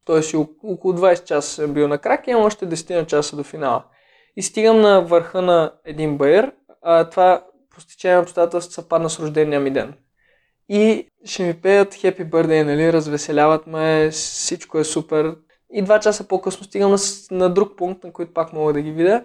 [0.06, 0.38] т.е.
[0.64, 3.84] около 20 часа съм бил на крак и имам още 10 часа до финала.
[4.36, 9.20] И стигам на върха на един байер, а, това по стечение на обстоятелствата съвпадна с
[9.20, 9.94] рождения ми ден.
[10.70, 15.36] И ще ми пеят Happy Birthday, нали, развеселяват ме, всичко е супер.
[15.74, 16.98] И два часа по-късно стигам на,
[17.32, 19.24] на друг пункт, на който пак мога да ги видя.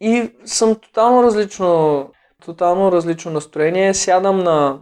[0.00, 2.10] И съм тотално различно,
[2.44, 3.94] тотално различно настроение.
[3.94, 4.78] Сядам на,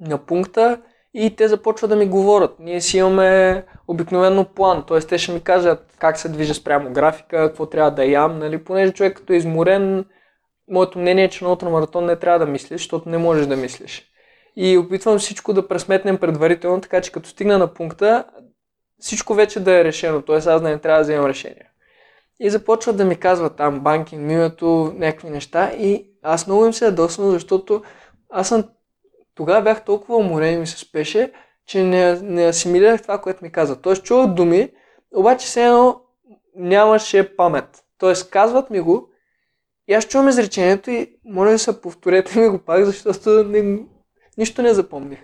[0.00, 0.80] на пункта
[1.14, 2.56] и те започват да ми говорят.
[2.58, 4.98] Ние си имаме обикновено план, т.е.
[4.98, 8.92] те ще ми кажат как се движа спрямо графика, какво трябва да ям, нали, понеже
[8.92, 10.04] човек като е изморен,
[10.70, 14.06] моето мнение е, че на ултрамаратон не трябва да мислиш, защото не можеш да мислиш.
[14.56, 18.24] И опитвам всичко да пресметнем предварително, така че като стигна на пункта,
[18.98, 20.36] всичко вече да е решено, т.е.
[20.36, 21.70] аз да не трябва да вземам решение.
[22.40, 26.84] И започват да ми казват там банкинг, името, някакви неща и аз много им се
[26.84, 27.82] ядосвам, защото
[28.30, 28.64] аз съм
[29.34, 31.32] тогава бях толкова уморен и ми се спеше,
[31.66, 33.80] че не, не асимилирах това, което ми каза.
[33.80, 34.72] Тоест чувах думи,
[35.14, 36.00] обаче все едно
[36.56, 37.84] нямаше памет.
[37.98, 39.08] Тоест казват ми го
[39.88, 43.78] и аз чувам изречението и моля да се повторете ми го пак, защото не,
[44.38, 45.18] нищо не запомних.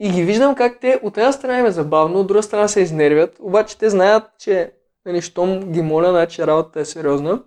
[0.00, 2.80] И ги виждам как те от една страна им е забавно, от друга страна се
[2.80, 4.72] изнервят, обаче те знаят, че
[5.06, 7.42] нали, щом ги моля, значи работата е сериозна.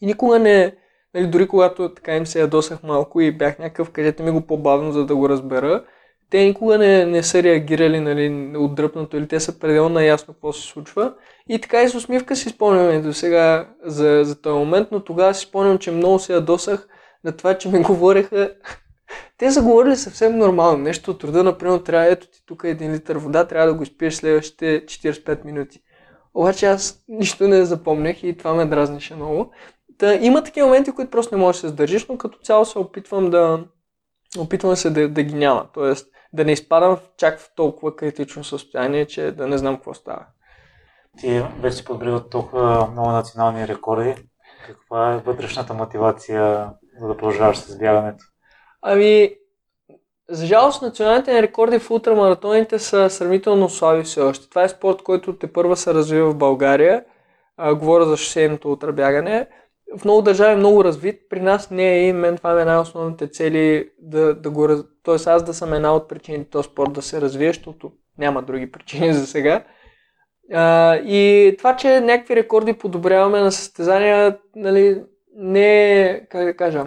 [0.00, 0.76] И никога не,
[1.14, 4.92] нали, дори когато така им се ядосах малко и бях някакъв, кажете ми го по-бавно,
[4.92, 5.84] за да го разбера,
[6.30, 10.62] те никога не, не са реагирали нали, отдръпнато или те са пределно наясно какво се
[10.62, 11.14] случва.
[11.48, 15.34] И така и с усмивка си спомняме до сега за, за този момент, но тогава
[15.34, 16.88] си спомням, че много се ядосах
[17.24, 18.50] на това, че ми говореха
[19.38, 20.78] те са говорили съвсем нормално.
[20.78, 24.14] Нещо от труда, например, трябва, ето ти тук един литър вода, трябва да го изпиеш
[24.14, 25.80] следващите 45 минути.
[26.34, 29.50] Обаче аз нищо не запомнях и това ме дразнеше много.
[29.98, 32.78] Та, има такива моменти, които просто не можеш да се сдържиш, но като цяло се
[32.78, 33.64] опитвам да
[34.38, 35.66] опитвам се да, да ги няма.
[35.74, 40.26] Тоест да не изпадам чак в толкова критично състояние, че да не знам какво става.
[41.18, 44.14] Ти вече си подбрил толкова много национални рекорди.
[44.66, 48.24] Каква е вътрешната мотивация за да продължаваш с бягането?
[48.82, 49.30] Ами,
[50.28, 54.48] за жалост, националните рекорди в ултрамаратоните са сравнително слаби все още.
[54.48, 57.04] Това е спорт, който те първа се развива в България.
[57.56, 59.48] А, говоря за шосейното ултрабягане.
[59.98, 61.20] В много държави е много развит.
[61.30, 64.80] При нас не е и мен това е една основните цели да, да го раз...
[65.02, 68.72] Тоест аз да съм една от причините този спорт да се развие, защото няма други
[68.72, 69.64] причини за сега.
[70.52, 75.02] А, и това, че някакви рекорди подобряваме на състезания, нали,
[75.36, 76.86] не е, как да кажа,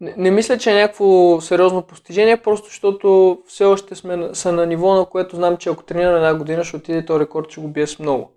[0.00, 4.66] не, не мисля, че е някакво сериозно постижение, просто защото все още сме са на
[4.66, 7.68] ниво, на което знам, че ако тренирам една година, ще отиде този рекорд, ще го
[7.68, 8.36] бие с много.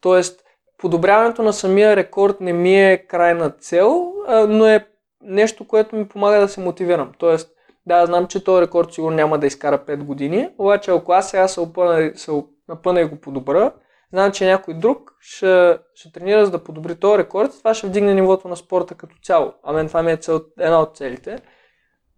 [0.00, 0.45] Тоест,
[0.86, 4.12] подобряването на самия рекорд не ми е крайна цел,
[4.48, 4.86] но е
[5.22, 7.12] нещо, което ми помага да се мотивирам.
[7.18, 7.50] Тоест,
[7.86, 11.48] да, знам, че този рекорд сигурно няма да изкара 5 години, обаче ако аз сега
[11.48, 13.72] се опъна, се напъна и го подобра,
[14.12, 17.86] знам, че някой друг ще, ще тренира за да подобри този рекорд и това ще
[17.86, 19.52] вдигне нивото на спорта като цяло.
[19.62, 21.38] А мен това ми е цел, една от целите.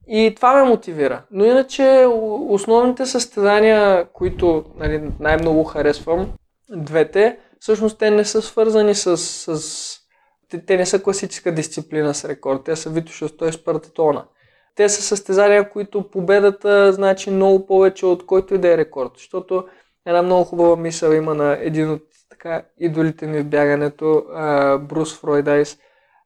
[0.09, 1.23] И това ме мотивира.
[1.31, 2.07] Но иначе
[2.49, 6.33] основните състезания, които нали, най-много харесвам,
[6.71, 9.17] двете, всъщност те не са свързани с...
[9.17, 9.99] с...
[10.51, 14.25] Те, те не са класическа дисциплина с рекорд, те са Витошество и Спартатона.
[14.75, 19.65] Те са състезания, които победата значи много повече от който и да е рекорд, защото
[20.09, 25.21] Една много хубава мисъл има на един от така, идолите ми в бягането, а, Брус
[25.21, 25.79] Фройдайс.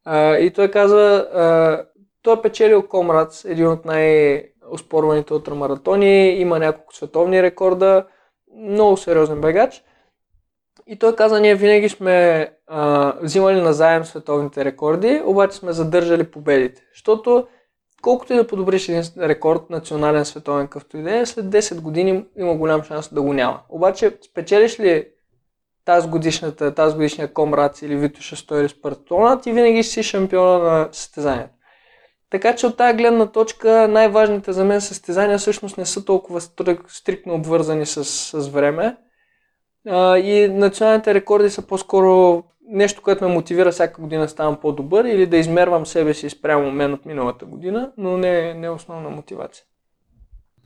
[0.05, 1.85] А, и той казва, а,
[2.23, 8.07] той е печелил Комрадс, един от най-оспорваните ултрамаратони, има няколко световни рекорда,
[8.57, 9.85] много сериозен бегач.
[10.87, 16.83] И той каза, ние винаги сме а, взимали назаем световните рекорди, обаче сме задържали победите.
[16.95, 17.47] Защото
[18.03, 22.25] колкото и да подобриш един рекорд, национален, световен какъвто и да е, след 10 години
[22.39, 23.61] има голям шанс да го няма.
[23.69, 25.09] Обаче, спечелиш ли
[25.85, 30.89] тази годишната, тази годишния комрад или Витоша 100 или Спартона, ти винаги си шампиона на
[30.93, 31.55] състезанието.
[32.31, 36.41] Така че от тази гледна точка най-важните за мен състезания всъщност не са толкова
[36.89, 38.97] стриктно обвързани с, с време.
[39.89, 45.05] А, и националните рекорди са по-скоро нещо, което ме мотивира всяка година да ставам по-добър
[45.05, 49.11] или да измервам себе си спрямо мен от миналата година, но не, не е основна
[49.11, 49.65] мотивация.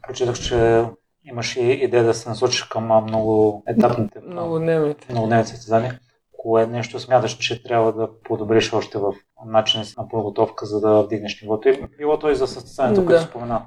[0.06, 0.84] Прочитах, че
[1.24, 6.00] имаш и идея да се насочиш към много етапните, многодневните многодневните състезания.
[6.38, 9.14] Кое нещо смяташ, че трябва да подобриш още в
[9.46, 11.68] начина си на подготовка, за да вдигнеш нивото?
[11.98, 13.06] Било то и за състезанието, да.
[13.06, 13.62] което спомена.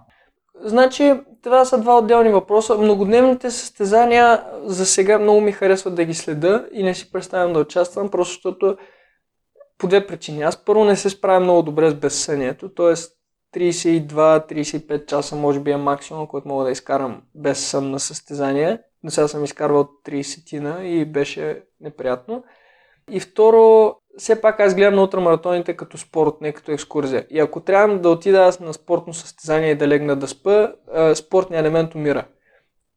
[0.61, 2.77] Значи, това са два отделни въпроса.
[2.77, 7.59] Многодневните състезания за сега много ми харесват да ги следа и не си представям да
[7.59, 8.77] участвам, просто защото
[9.77, 10.41] по две причини.
[10.41, 12.93] Аз първо не се справя много добре с безсънието, т.е.
[13.55, 18.81] 32-35 часа може би е максимум, който мога да изкарам без сън на състезание.
[19.03, 22.43] До сега съм изкарвал 30 и беше неприятно.
[23.11, 27.25] И второ, все пак аз гледам на ултрамаратоните като спорт, не като екскурзия.
[27.29, 30.71] И ако трябва да отида аз на спортно състезание и да легна да спа,
[31.15, 32.25] спортният елемент умира.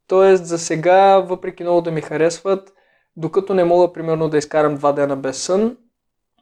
[0.08, 2.72] Тоест, за сега, въпреки много да ми харесват,
[3.16, 5.76] докато не мога, примерно, да изкарам два дена без сън,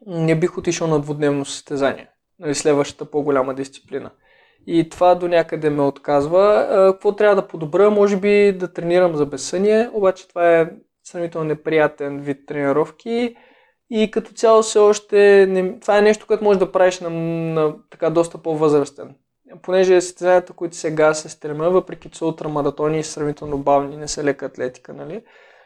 [0.07, 2.09] не бих отишъл на двудневно състезание.
[2.39, 4.11] Нали, следващата по-голяма дисциплина.
[4.67, 6.67] И това до някъде ме отказва.
[6.93, 7.91] Какво трябва да подобра?
[7.91, 10.71] Може би да тренирам за безсъние, обаче това е
[11.05, 13.37] сравнително неприятен вид тренировки
[13.91, 17.75] и като цяло все още не, това е нещо, което можеш да правиш на, на
[17.91, 19.15] така доста по-възрастен.
[19.63, 24.25] Понеже състезанията, които сега се стрема, въпреки че са ултрамаратони и сравнително бавни, не са
[24.25, 25.23] лека атлетика, нали?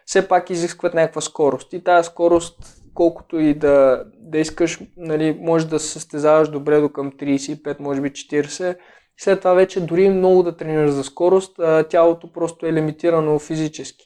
[0.07, 1.73] все пак изискват някаква скорост.
[1.73, 2.57] И тази скорост,
[2.95, 8.01] колкото и да, да искаш, нали, може да се състезаваш добре до към 35, може
[8.01, 8.77] би 40.
[9.21, 11.61] След това вече дори много да тренираш за скорост,
[11.91, 14.05] тялото просто е лимитирано физически.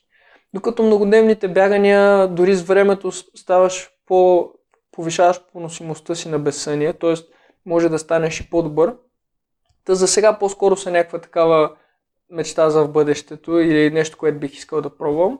[0.54, 4.50] Докато многодневните бягания, дори с времето ставаш по,
[4.92, 7.14] повишаваш поносимостта си на безсъние, т.е.
[7.66, 8.94] може да станеш и по-добър.
[9.84, 11.70] Та за сега по-скоро са някаква такава
[12.30, 15.38] мечта за в бъдещето или нещо, което бих искал да пробвам,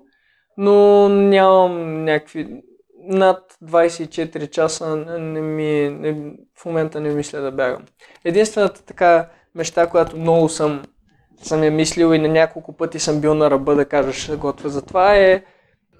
[0.56, 2.62] но нямам някакви
[3.02, 7.84] над 24 часа не ми, не, в момента не мисля да бягам.
[8.24, 10.82] Единствената така мечта, която много съм
[11.42, 14.68] съм я мислил и на няколко пъти съм бил на ръба да кажа ще готвя
[14.68, 15.44] за това е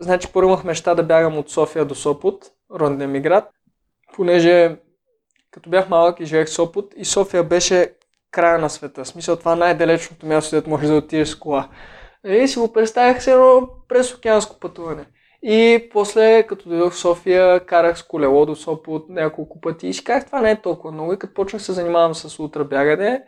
[0.01, 3.51] Значи първо имах мечта да бягам от София до Сопот, родния ми град,
[4.14, 4.77] понеже
[5.51, 7.95] като бях малък и живеех в Сопот и София беше
[8.31, 9.05] края на света.
[9.05, 11.69] В смисъл това най-далечното място, където можеш да отидеш с кола.
[12.25, 15.07] И си го представях се едно през океанско пътуване.
[15.43, 20.05] И после, като дойдох в София, карах с колело до Сопот няколко пъти и си
[20.05, 21.12] казах, това не е толкова много.
[21.12, 23.23] И като почнах се занимавам с утра бягане,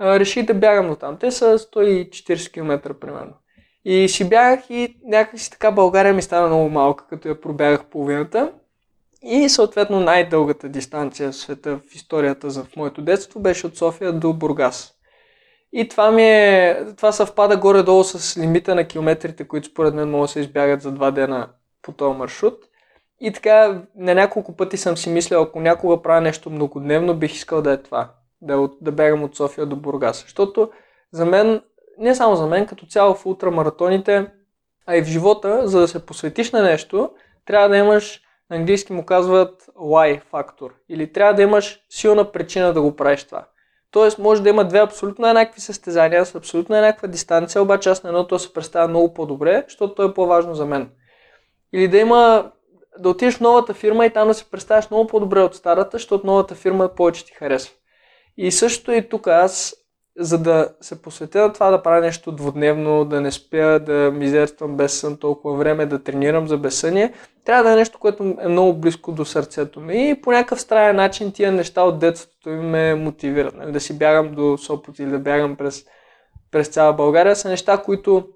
[0.00, 1.18] реших да бягам до там.
[1.18, 3.34] Те са 140 км примерно.
[3.84, 8.52] И си бягах и някакси така България ми стана много малка, като я пробягах половината.
[9.22, 14.12] И съответно най-дългата дистанция в света в историята за в моето детство беше от София
[14.12, 14.94] до Бургас.
[15.72, 20.28] И това ми е, това съвпада горе-долу с лимита на километрите, които според мен могат
[20.28, 21.48] да се избягат за два дена
[21.82, 22.58] по този маршрут.
[23.20, 27.62] И така, на няколко пъти съм си мислил, ако някога правя нещо многодневно, бих искал
[27.62, 28.10] да е това.
[28.40, 30.22] Да, да бягам от София до Бургас.
[30.22, 30.70] Защото
[31.12, 31.60] за мен,
[31.98, 34.26] не само за мен, като цяло в ултрамаратоните,
[34.86, 37.10] а и в живота, за да се посветиш на нещо,
[37.46, 38.20] трябва да имаш,
[38.50, 40.74] на английски му казват why фактор.
[40.88, 43.44] Или трябва да имаш силна причина да го правиш това.
[43.90, 48.08] Тоест, може да има две абсолютно еднакви състезания с абсолютно еднаква дистанция, обаче аз на
[48.08, 50.90] едното се представя много по-добре, защото то е по-важно за мен.
[51.72, 52.50] Или да има
[52.98, 56.26] да отидеш в новата фирма и там да се представяш много по-добре от старата, защото
[56.26, 57.74] новата фирма повече ти харесва.
[58.36, 59.74] И също и тук аз
[60.18, 64.76] за да се посветя на това да правя нещо двудневно, да не спя, да мизерствам
[64.76, 67.12] без сън толкова време, да тренирам за безсъние,
[67.44, 70.96] трябва да е нещо, което е много близко до сърцето ми и по някакъв странен
[70.96, 73.54] начин тия неща от детството ми ме мотивират.
[73.54, 73.72] Нали?
[73.72, 75.84] Да си бягам до Сопот или да бягам през,
[76.50, 78.28] през цяла България са неща, които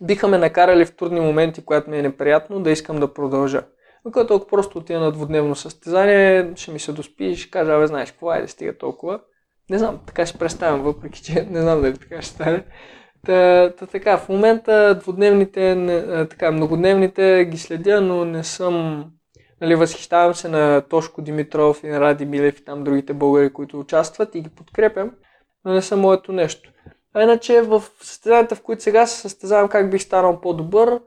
[0.00, 3.62] биха ме накарали в трудни моменти, когато ми е неприятно, да искам да продължа.
[4.04, 7.86] Докато ако просто отида на двудневно състезание, ще ми се доспи и ще кажа, абе,
[7.86, 9.20] знаеш какво, айде стига толкова.
[9.70, 12.64] Не знам, така си представям, въпреки че не знам дали така ще стане.
[13.26, 19.04] Та, та така, в момента двудневните, не, така, многодневните ги следя, но не съм,
[19.60, 23.80] нали, възхищавам се на Тошко Димитров и на Ради Милев и там другите българи, които
[23.80, 25.10] участват и ги подкрепям,
[25.64, 26.72] но не съм моето нещо.
[27.14, 31.00] А иначе в състезанията, в които сега се състезавам как бих станал по-добър,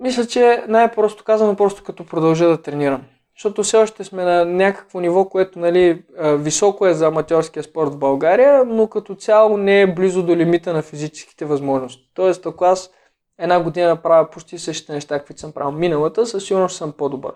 [0.00, 3.02] мисля, че най-просто казано, просто като продължа да тренирам
[3.36, 7.98] защото все още сме на някакво ниво, което нали, високо е за аматьорския спорт в
[7.98, 12.10] България, но като цяло не е близо до лимита на физическите възможности.
[12.14, 12.90] Тоест, ако аз
[13.38, 17.32] една година правя почти същите неща, каквито съм правил миналата, със сигурност съм по-добър.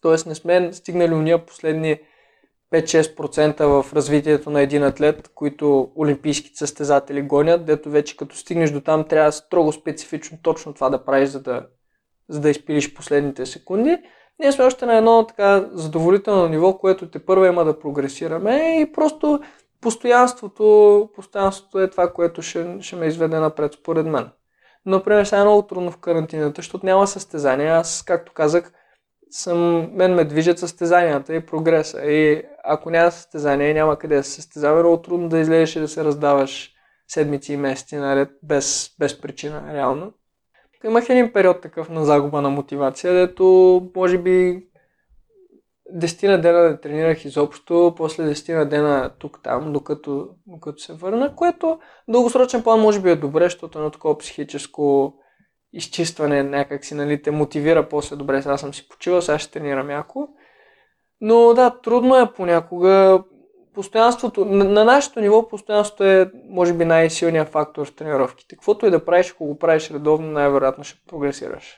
[0.00, 1.98] Тоест, не сме стигнали уния последни
[2.72, 8.80] 5-6% в развитието на един атлет, които олимпийските състезатели гонят, дето вече като стигнеш до
[8.80, 11.66] там трябва строго специфично точно това да правиш, за да,
[12.28, 13.98] за да изпилиш последните секунди.
[14.40, 18.92] Ние сме още на едно така задоволително ниво, което те първо има да прогресираме и
[18.92, 19.40] просто
[19.80, 24.30] постоянството, постоянството е това, което ще, ще ме изведе напред според мен.
[24.86, 27.74] Например, сега е много трудно в карантината, защото няма състезания.
[27.74, 28.72] Аз, както казах,
[29.30, 32.02] съм, мен ме движат състезанията и прогреса.
[32.04, 35.80] И ако няма състезание, няма къде да се състезава, е много трудно да излезеш и
[35.80, 36.70] да се раздаваш
[37.08, 40.12] седмици и месеци наред без, без причина, реално.
[40.84, 43.44] Имах един период такъв на загуба на мотивация, дето
[43.96, 44.66] може би
[45.92, 51.78] десетина дена да тренирах изобщо, после десетина дена тук-там, докато, докато се върна, което
[52.08, 55.14] дългосрочен план може би е добре, защото едно такова психическо
[55.72, 59.90] изчистване някак си, нали, те мотивира после добре, сега съм си почивал, сега ще тренирам
[59.90, 60.28] яко.
[61.20, 63.24] Но да, трудно е понякога
[63.74, 68.56] постоянството, на, на нашето ниво постоянството е, може би, най-силният фактор в тренировките.
[68.56, 71.76] Каквото и да правиш, ако го правиш редовно, най-вероятно ще прогресираш.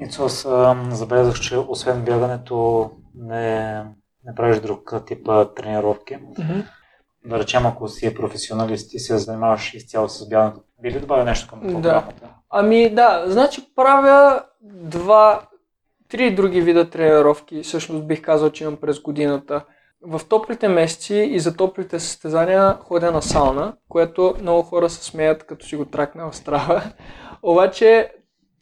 [0.00, 0.46] Ицо, аз
[0.90, 3.84] забелязах, че освен бягането не,
[4.24, 6.14] не правиш друг тип тренировки.
[6.14, 6.64] Mm-hmm.
[7.24, 11.48] Да речем, ако си професионалист и се занимаваш изцяло с бягането, би ли добавил нещо
[11.48, 12.14] към програмата?
[12.20, 12.28] Да.
[12.50, 15.42] Ами да, значи правя два,
[16.08, 19.64] три други вида тренировки, всъщност бих казал, че имам през годината
[20.02, 25.46] в топлите месеци и за топлите състезания ходя на сауна, което много хора се смеят,
[25.46, 26.82] като си го тракна в страва.
[27.42, 28.12] Обаче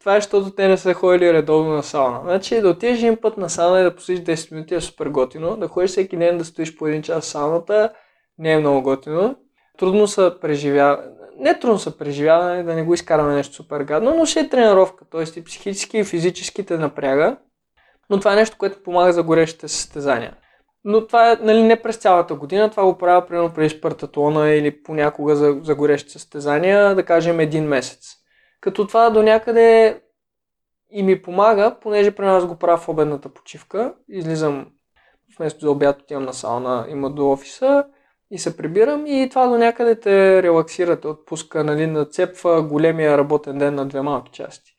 [0.00, 2.20] това е, защото те не са ходили редовно на сауна.
[2.24, 5.56] Значи да отидеш един път на сауна и да посидиш 10 минути е супер готино.
[5.56, 7.92] Да ходиш всеки ден да стоиш по един час в сауната
[8.38, 9.36] не е много готино.
[9.78, 11.02] Трудно се преживява.
[11.38, 15.04] Не трудно се преживява, да не го изкараме нещо супер гадно, но ще е тренировка.
[15.04, 15.38] Т.е.
[15.40, 17.36] и психически и физически те напряга.
[18.10, 20.36] Но това е нещо, което помага за горещите състезания.
[20.84, 24.82] Но това е нали, не през цялата година, това го правя примерно преди спартатлона или
[24.82, 28.14] понякога за, за горещи състезания, да кажем един месец.
[28.60, 30.00] Като това до някъде
[30.90, 33.94] и ми помага, понеже при нас го правя в обедната почивка.
[34.08, 34.66] Излизам
[35.38, 37.84] вместо за обяд отивам на сауна, има до офиса
[38.30, 43.58] и се прибирам и това до някъде те релаксира, те отпуска, нали, нацепва големия работен
[43.58, 44.72] ден на две малки части.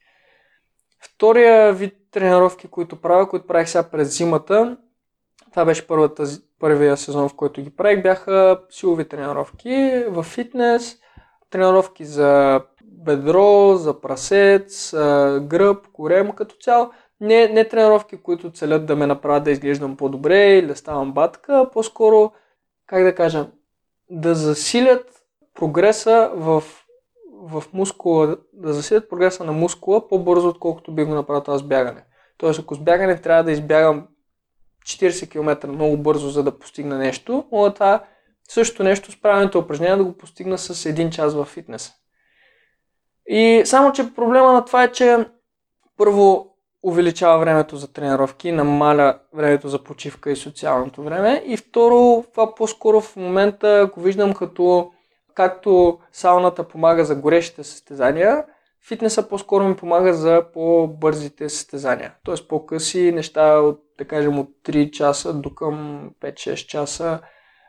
[1.01, 4.77] Втория вид тренировки, които правя, които правих сега през зимата,
[5.51, 6.23] това беше първата,
[6.59, 10.97] първия сезон, в който ги правих, бяха силови тренировки в фитнес,
[11.49, 14.93] тренировки за бедро, за прасец,
[15.41, 16.89] гръб, корем като цяло.
[17.21, 21.69] Не, не тренировки, които целят да ме направят да изглеждам по-добре или да ставам батка,
[21.73, 22.31] по-скоро,
[22.87, 23.47] как да кажа,
[24.09, 25.05] да засилят
[25.55, 26.63] прогреса в,
[27.43, 32.03] в мускула, да засилят прогреса на мускула по-бързо, отколкото би го направил с бягане.
[32.37, 34.07] Тоест, ако с бягане трябва да избягам
[34.85, 38.03] 40 км много бързо, за да постигна нещо, мога това
[38.49, 41.91] също нещо с правилните упражнения да го постигна с един час в фитнес.
[43.27, 45.25] И само, че проблема на това е, че
[45.97, 51.43] първо увеличава времето за тренировки, намаля времето за почивка и социалното време.
[51.45, 54.91] И второ, това по-скоро в момента го виждам като
[55.33, 58.43] както сауната помага за горещите състезания,
[58.87, 62.13] фитнеса по-скоро ми помага за по-бързите състезания.
[62.23, 67.19] Тоест по-къси неща от, да кажем, от 3 часа до към 5-6 часа.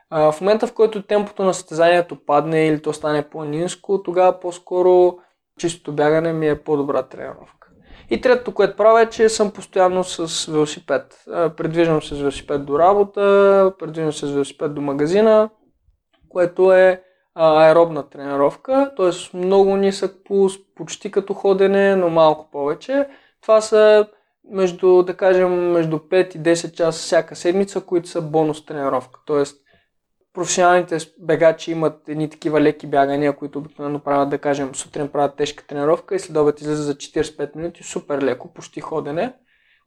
[0.09, 5.17] А, в момента, в който темпото на състезанието падне или то стане по-низко, тогава по-скоро
[5.59, 7.67] чистото бягане ми е по-добра тренировка.
[8.09, 11.23] И третото, което правя е, че съм постоянно с велосипед.
[11.57, 15.49] Предвиждам се с велосипед до работа, предвиждам се с велосипед до магазина,
[16.29, 17.03] което е
[17.35, 19.37] аеробна тренировка, т.е.
[19.37, 23.07] много нисък пулс, почти като ходене, но малко повече.
[23.41, 24.07] Това са
[24.51, 29.19] между, да кажем, между 5 и 10 часа всяка седмица, които са бонус тренировка.
[29.25, 29.61] Тоест,
[30.33, 35.67] професионалните бегачи имат едни такива леки бягания, които обикновено правят, да кажем, сутрин правят тежка
[35.67, 39.33] тренировка и след обед излизат за 45 минути, супер леко, почти ходене,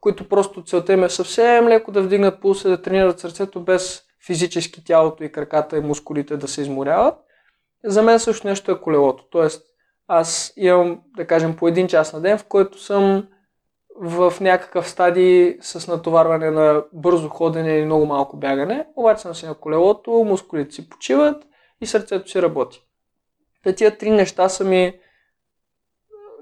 [0.00, 4.84] които просто целта им е съвсем леко да вдигнат пулса, да тренират сърцето без физически
[4.84, 7.14] тялото и краката и мускулите да се изморяват.
[7.84, 9.24] За мен също нещо е колелото.
[9.30, 9.66] Тоест,
[10.08, 13.28] аз имам, да кажем, по един час на ден, в който съм
[14.00, 19.46] в някакъв стадий с натоварване на бързо ходене или много малко бягане, обаче съм си
[19.46, 21.44] на колелото, мускулите си почиват
[21.80, 22.82] и сърцето си работи.
[23.64, 24.98] Та тия три неща са ми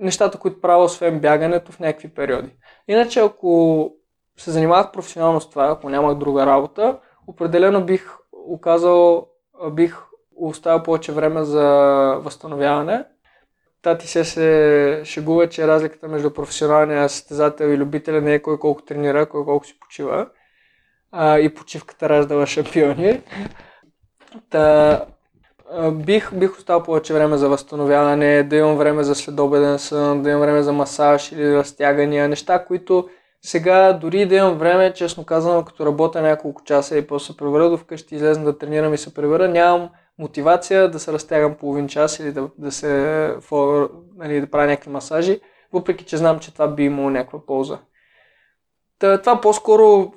[0.01, 2.57] нещата, които правя освен бягането в някакви периоди.
[2.89, 3.91] Иначе ако
[4.37, 9.29] се занимавах професионално с това, ако нямах друга работа, определено бих оказал,
[9.73, 9.97] бих
[10.49, 11.65] оставил повече време за
[12.23, 13.05] възстановяване
[13.83, 18.83] Тати се се шегува, че разликата между професионалния състезател и любителя не е кой колко
[18.83, 20.27] тренира, кой колко си почива.
[21.13, 23.21] А, и почивката раждала шампиони.
[24.51, 25.05] Та,
[25.93, 30.41] бих, бих оставил повече време за възстановяване, да имам време за следобеден сън, да имам
[30.41, 33.09] време за масаж или разтягания, неща, които
[33.43, 37.71] сега дори да имам време, честно казано, като работя няколко часа и после се превърна
[37.71, 42.19] до вкъщи, излезна да тренирам и се превърна, нямам мотивация да се разтягам половин час
[42.19, 42.89] или да, да се
[44.17, 45.41] нали, да правя някакви масажи,
[45.73, 47.79] въпреки че знам, че това би имало някаква полза.
[48.99, 50.13] Та, това по-скоро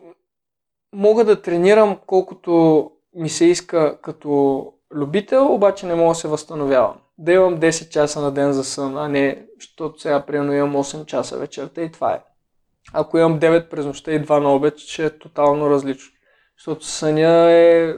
[0.93, 6.95] мога да тренирам колкото ми се иска като любител, обаче не мога да се възстановявам.
[7.17, 11.05] Да имам 10 часа на ден за сън, а не, защото сега примерно имам 8
[11.05, 12.21] часа вечерта и това е.
[12.93, 16.11] Ако имам 9 през нощта и 2 на обед, ще е тотално различно.
[16.57, 17.93] Защото съня е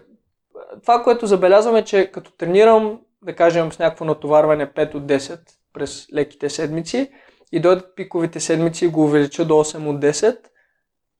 [0.82, 5.39] това, което забелязвам е, че като тренирам, да кажем с някакво натоварване 5 от 10
[5.74, 7.11] през леките седмици
[7.51, 10.38] и дойдат пиковите седмици и го увелича до 8 от 10,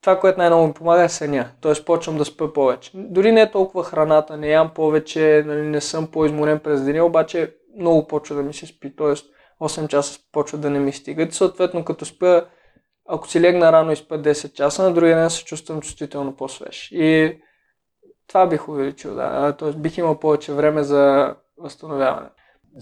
[0.02, 1.50] това, което най-много ми помага е съня.
[1.62, 1.84] Т.е.
[1.84, 2.90] почвам да спя повече.
[2.94, 7.54] Дори не е толкова храната, не ям повече, нали, не съм по-изморен през деня, обаче
[7.78, 8.96] много почва да ми се спи.
[8.96, 9.14] Т.е.
[9.62, 11.32] 8 часа почва да не ми стигат.
[11.32, 12.44] Съответно, като спя,
[13.08, 16.88] ако си легна рано и спя 10 часа, на другия ден се чувствам чувствително по-свеж.
[16.92, 17.38] И
[18.28, 19.56] това бих увеличил, да.
[19.58, 22.28] Тоест бих имал повече време за възстановяване.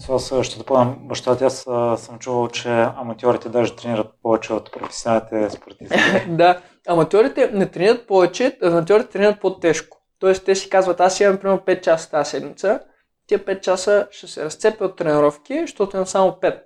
[0.09, 1.67] Аз ще допълням баща ти, аз
[1.97, 5.97] съм чувал, че аматьорите даже тренират повече от професионалните спортисти.
[6.29, 9.97] да, аматьорите не тренират повече, аматьорите тренират по-тежко.
[10.19, 12.79] Тоест те си казват, аз имам примерно 5 часа тази седмица,
[13.27, 16.61] тия 5 часа ще се разцепят от тренировки, защото имам само 5.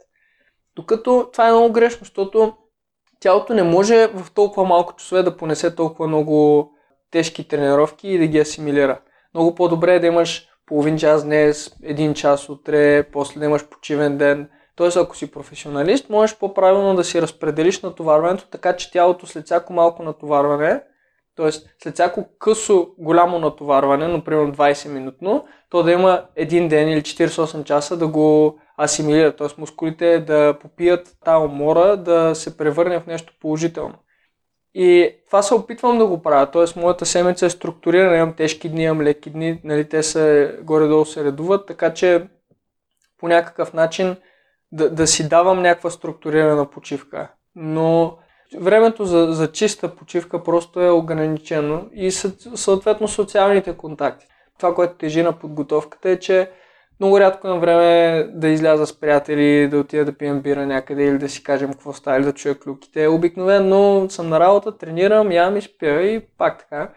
[0.76, 2.54] Докато това е много грешно, защото
[3.20, 6.70] тялото не може в толкова малко часове да понесе толкова много
[7.12, 9.00] тежки тренировки и да ги асимилира.
[9.34, 14.18] Много по-добре е да имаш половин час днес, един час утре, после да имаш почивен
[14.18, 14.50] ден.
[14.76, 19.74] Тоест, ако си професионалист, можеш по-правилно да си разпределиш натоварването, така че тялото след всяко
[19.74, 20.82] малко натоварване,
[21.36, 21.52] т.е.
[21.84, 27.64] след всяко късо голямо натоварване, например 20 минутно, то да има един ден или 48
[27.64, 29.48] часа да го асимилира, т.е.
[29.58, 33.96] мускулите да попият тази умора, да се превърне в нещо положително.
[34.74, 36.52] И това се опитвам да го правя.
[36.52, 38.18] Тоест, моята седмица е структурирана.
[38.18, 39.62] Имам тежки дни, имам леки дни.
[39.64, 42.28] Нали, те се горе-долу се редуват, така че
[43.18, 44.16] по някакъв начин
[44.72, 47.32] да, да си давам някаква структурирана почивка.
[47.56, 48.18] Но
[48.60, 52.12] времето за, за чиста почивка просто е ограничено и
[52.56, 54.26] съответно социалните контакти.
[54.58, 56.52] Това, което тежи на подготовката е, че
[57.02, 61.18] много рядко имам време да изляза с приятели, да отида да пием бира някъде или
[61.18, 63.08] да си кажем какво става или да чуя клюките.
[63.08, 66.90] Обикновено съм на работа, тренирам, ям и спя и пак така.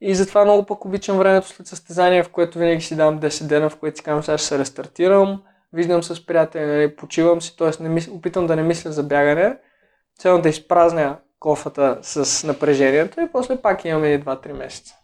[0.00, 3.70] И затова много пък обичам времето след състезание, в което винаги си дам 10 дена,
[3.70, 7.88] в което си казвам, сега ще се рестартирам, виждам с приятели, нали, почивам си, т.е.
[7.88, 8.08] Мис...
[8.08, 9.56] опитам да не мисля за бягане,
[10.18, 14.99] цяло да изпразня кофата с напрежението и после пак имаме 2-3 месеца.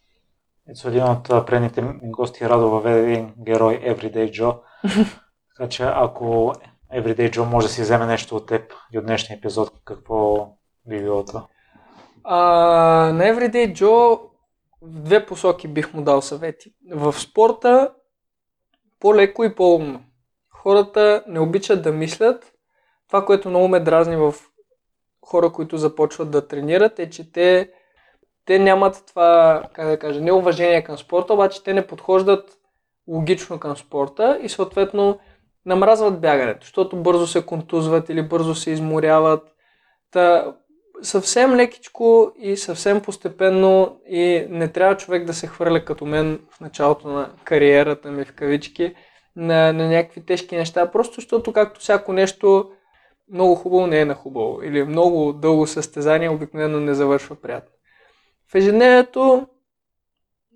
[0.71, 4.59] Ето един от предните гости Радо въведе един герой Everyday Joe.
[5.57, 6.53] така че ако
[6.95, 10.49] Everyday Joe може да си вземе нещо от теб и от днешния епизод, какво
[10.89, 11.47] би било това?
[12.25, 12.37] А,
[13.13, 14.21] на Everyday Joe
[14.83, 16.75] в две посоки бих му дал съвети.
[16.93, 17.93] В спорта
[19.01, 20.01] по-леко и по-умно.
[20.51, 22.53] Хората не обичат да мислят.
[23.09, 24.35] Това, което много ме дразни в
[25.27, 27.71] хора, които започват да тренират, е, че те
[28.47, 32.59] те нямат това, как да кажа, неуважение към спорта, обаче те не подхождат
[33.09, 35.19] логично към спорта и съответно
[35.67, 39.43] намразват бягането, защото бързо се контузват или бързо се изморяват.
[40.11, 40.55] Та,
[41.03, 46.61] съвсем лекичко и съвсем постепенно и не трябва човек да се хвърля като мен в
[46.61, 48.95] началото на кариерата ми в кавички
[49.37, 52.71] на, на някакви тежки неща, просто защото както всяко нещо
[53.33, 57.76] много хубаво не е на хубаво или много дълго състезание обикновено не завършва приятно.
[58.49, 59.47] В ежедневието,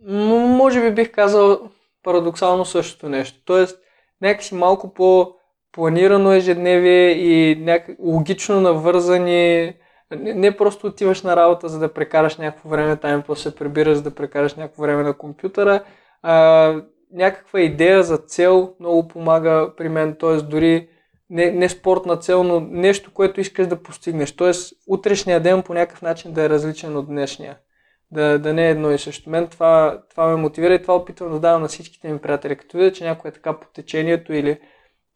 [0.09, 1.71] може би бих казал
[2.03, 3.41] парадоксално същото нещо.
[3.45, 3.79] Тоест,
[4.23, 9.75] някакси малко по-планирано ежедневие и някак логично навързани.
[10.21, 14.03] Не, просто отиваш на работа, за да прекараш някакво време там, после се прибираш, за
[14.03, 15.85] да прекараш някакво време на компютъра.
[16.23, 16.75] А,
[17.13, 20.37] някаква идея за цел много помага при мен, т.е.
[20.37, 20.89] дори
[21.31, 24.37] не, не спортна цел, но нещо, което искаш да постигнеш.
[24.37, 24.53] Т.е.
[24.87, 27.57] утрешния ден по някакъв начин да е различен от днешния
[28.13, 29.31] да, да не е едно и също.
[29.31, 32.57] Мен това, това ме мотивира и това опитвам да давам на всичките ми приятели.
[32.57, 34.61] Като видя, че някой е така по течението или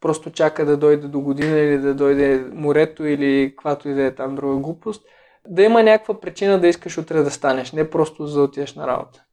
[0.01, 4.15] просто чака да дойде до година или да дойде морето или каквато и да е
[4.15, 5.03] там друга глупост,
[5.49, 8.87] да има някаква причина да искаш утре да станеш, не просто за да отидеш на
[8.87, 9.25] работа.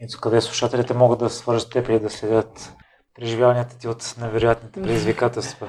[0.00, 2.72] Ето къде слушателите могат да свържат теб и да следят
[3.14, 5.68] преживяванията ти от невероятните предизвикателства?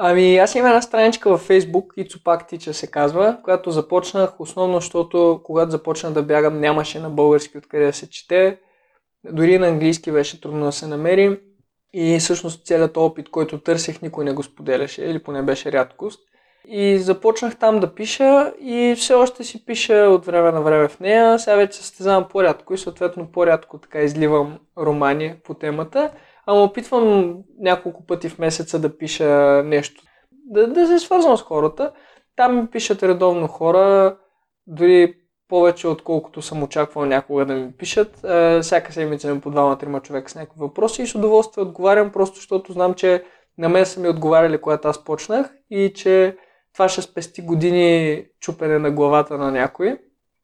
[0.00, 5.40] Ами, аз имам една страничка във Facebook, Ицопак Тича се казва, която започнах основно, защото
[5.44, 8.58] когато започнах да бягам нямаше на български откъде да се чете.
[9.24, 11.40] Дори на английски беше трудно да се намери.
[11.92, 16.20] И всъщност целият опит, който търсех, никой не го споделяше, или поне беше рядкост.
[16.68, 21.00] И започнах там да пиша и все още си пиша от време на време в
[21.00, 21.38] нея.
[21.38, 26.10] Сега вече състезавам по-рядко и съответно по-рядко така изливам романи по темата
[26.48, 31.92] ама опитвам няколко пъти в месеца да пиша нещо, да, да се свързвам с хората.
[32.36, 34.16] Там ми пишат редовно хора,
[34.66, 35.14] дори
[35.48, 38.24] повече отколкото съм очаквал някога да ми пишат.
[38.24, 42.36] Е, всяка седмица ми по двама-трима човека с някакви въпроси и с удоволствие отговарям, просто
[42.36, 43.24] защото знам, че
[43.58, 46.36] на мен са ми отговаряли, когато аз почнах и че
[46.72, 49.98] това ще спести години чупене на главата на някой.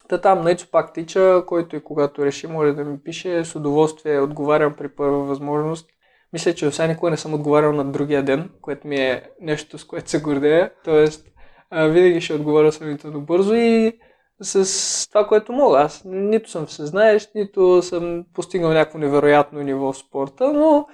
[0.09, 4.19] Та там Нейцо пак тича, който и когато реши може да ми пише, с удоволствие
[4.19, 5.89] отговарям при първа възможност.
[6.35, 9.83] Мисля, че освен никога не съм отговарял на другия ден, което ми е нещо, с
[9.83, 10.71] което се гордея.
[10.83, 11.27] Тоест,
[11.69, 13.99] а, винаги ще отговоря сравнително бързо и
[14.41, 15.79] с това, което мога.
[15.79, 20.87] Аз нито съм се знаеш, нито съм постигнал някакво невероятно ниво в спорта, но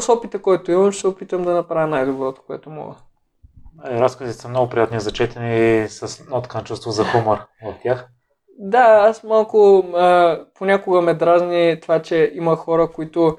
[0.00, 2.94] с опита, който имам, ще се опитам да направя най-доброто, което мога.
[3.86, 7.74] Е, разказите са много приятни за четене и с нотка на чувство за хумор в
[7.82, 8.08] тях.
[8.58, 13.36] Да, аз малко а, понякога ме дразни това, че има хора, които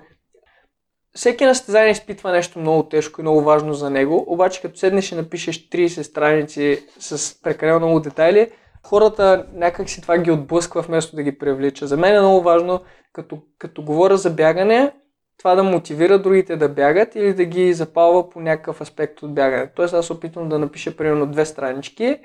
[1.15, 5.11] всеки на състезание изпитва нещо много тежко и много важно за него, обаче като седнеш
[5.11, 8.51] и напишеш 30 страници с прекалено много детайли,
[8.83, 11.87] хората някак си това ги отблъсква вместо да ги привлича.
[11.87, 12.81] За мен е много важно,
[13.13, 14.91] като, като говоря за бягане,
[15.37, 19.71] това да мотивира другите да бягат или да ги запалва по някакъв аспект от бягане.
[19.75, 22.19] Тоест аз опитвам да напиша примерно две странички,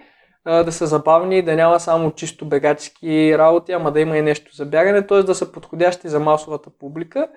[0.47, 4.67] да са забавни, да няма само чисто бегачски работи, ама да има и нещо за
[4.67, 5.23] бягане, т.е.
[5.23, 7.29] да са подходящи за масовата публика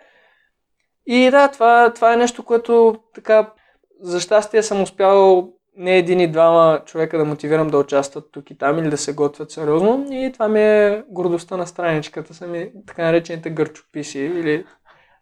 [1.05, 3.53] и да, това, това е нещо, което така,
[4.01, 8.57] за щастие съм успял не един и двама човека да мотивирам да участват тук и
[8.57, 10.07] там или да се готвят сериозно.
[10.11, 14.65] И това ми е гордостта на страничката, са ми така наречените гърчописи или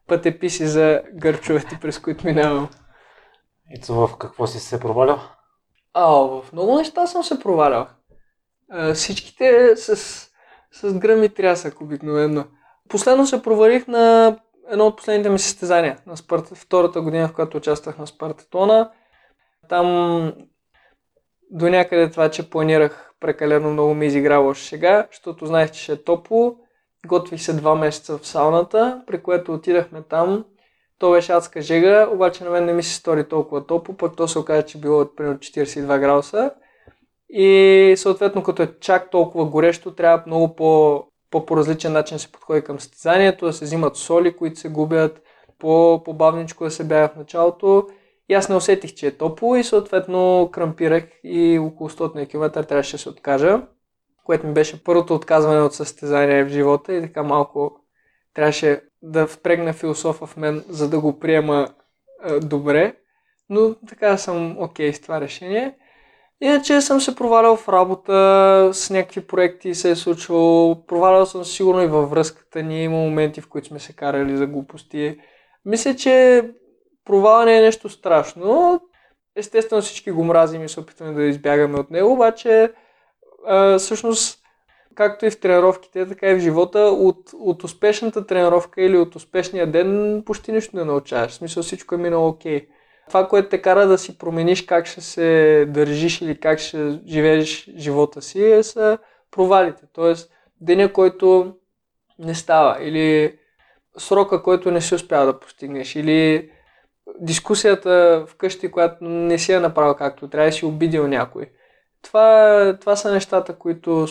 [0.08, 2.70] пътеписи за гърчовете, през които минавам.
[3.76, 5.20] И в какво си се провалял?
[5.94, 7.88] А, в много неща съм се провалял.
[8.72, 9.96] А, всичките с,
[10.72, 12.46] с гръм и трясък обикновено.
[12.90, 14.38] Последно се провалих на
[14.70, 18.92] едно от последните ми състезания на Спарта, втората година, в която участвах на Спартатона.
[19.70, 20.34] Там
[21.52, 26.04] до някъде това, че планирах прекалено много ми изиграло шега, защото знаех, че ще е
[26.04, 26.56] топло.
[27.08, 30.46] Готвих се два месеца в сауната, при което отидахме там.
[31.00, 34.28] То беше адска жега, обаче на мен не ми се стори толкова топло, пък то
[34.28, 36.52] се оказа, че било примерно 42 градуса.
[37.30, 42.32] И съответно, като е чак толкова горещо, трябва много по, по, по различен начин се
[42.32, 45.22] подходи към състезанието, да се взимат соли, които се губят,
[45.60, 47.88] по, по-бавничко да се бяга в началото.
[48.30, 52.92] И аз не усетих, че е топло и съответно крампирах и около 100 км трябваше
[52.92, 53.62] да се откажа,
[54.24, 57.80] което ми беше първото отказване от състезание в живота и така малко
[58.34, 61.68] трябваше да впрегна философа в мен, за да го приема
[62.26, 62.96] е, добре.
[63.50, 65.76] Но така съм окей okay с това решение.
[66.42, 70.86] Иначе съм се провалял в работа, с някакви проекти се е случвало.
[70.86, 72.84] Провалял съм сигурно и във връзката ни.
[72.84, 75.20] Има моменти, в които сме се карали за глупости.
[75.66, 76.44] Мисля, че
[77.06, 78.82] провала не е нещо страшно.
[79.36, 82.74] Естествено всички го мразим и се опитваме да избягаме от него, обаче
[83.48, 84.40] а, всъщност
[84.96, 89.72] както и в тренировките, така и в живота, от, от успешната тренировка или от успешния
[89.72, 91.32] ден почти нищо не научаваш.
[91.32, 92.60] В смисъл всичко е минало окей.
[92.60, 92.68] Okay.
[93.10, 97.70] Това, което те кара да си промениш как ще се държиш или как ще живееш
[97.78, 98.98] живота си, е са
[99.32, 99.84] провалите.
[99.94, 100.32] Тоест,
[100.62, 101.56] деня, който
[102.20, 103.38] не става или
[103.98, 106.52] срока, който не си успява да постигнеш или
[107.20, 111.52] дискусията вкъщи, която не си е направил както трябва да си обидил някой.
[112.02, 114.08] Това, това са нещата, които,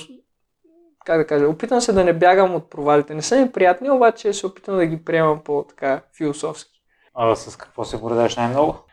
[1.05, 3.15] как да кажа, опитам се да не бягам от провалите.
[3.15, 6.83] Не са ми приятни, обаче се опитам да ги приемам по-така философски.
[7.15, 8.88] А с какво се гордееш най-много?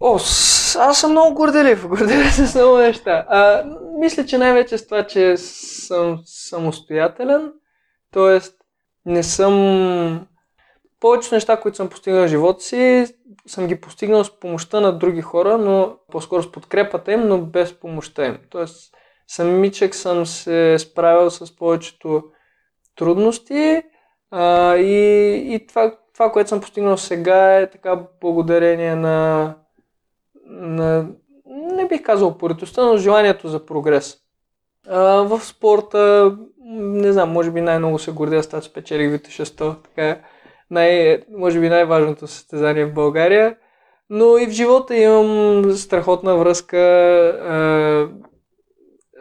[0.00, 0.14] О,
[0.78, 1.88] аз съм много горделив.
[1.88, 3.26] Горделив с много неща.
[3.28, 3.64] А,
[3.98, 7.52] мисля, че най-вече с това, че съм самостоятелен,
[8.12, 8.40] т.е.
[9.06, 10.26] не съм
[11.00, 13.06] повечето неща, които съм постигнал в живота си,
[13.46, 17.80] съм ги постигнал с помощта на други хора, но по-скоро с подкрепата им, но без
[17.80, 18.38] помощта им.
[18.50, 18.94] Тоест,
[19.26, 22.22] самичък съм се справил с повечето
[22.96, 23.82] трудности
[24.30, 29.54] а, и, и това, това, което съм постигнал сега е така благодарение на,
[30.46, 31.06] на
[31.46, 34.16] не бих казал поритостта, но желанието за прогрес.
[34.88, 36.36] А, в спорта,
[36.76, 40.20] не знам, може би най-много се гордея с това, че спечелих Вите 600, така е
[40.70, 43.56] най, може би най-важното състезание в България.
[44.10, 46.78] Но и в живота имам страхотна връзка,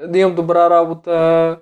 [0.08, 1.60] да имам добра работа,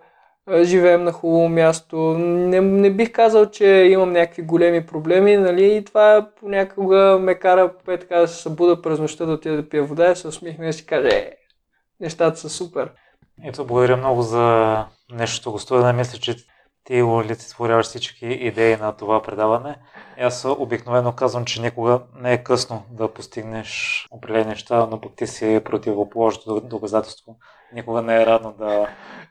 [0.64, 1.98] живеем на хубаво място.
[2.18, 5.76] Не, не бих казал, че имам някакви големи проблеми, нали?
[5.76, 9.70] И това понякога ме кара е, така да се събуда през нощта да отида да
[9.70, 11.32] пия вода и се усмихне и си каже, е,
[12.00, 12.92] нещата са супер.
[13.44, 15.94] Ето, благодаря много за нещото гостуване.
[15.94, 16.36] Мисля, че
[16.84, 19.76] ти олицетворяваш всички идеи на това предаване.
[20.20, 25.28] Аз обикновено казвам, че никога не е късно да постигнеш определени неща, но пък ти
[25.28, 27.36] си противоположното доказателство.
[27.74, 28.88] Никога не е рано да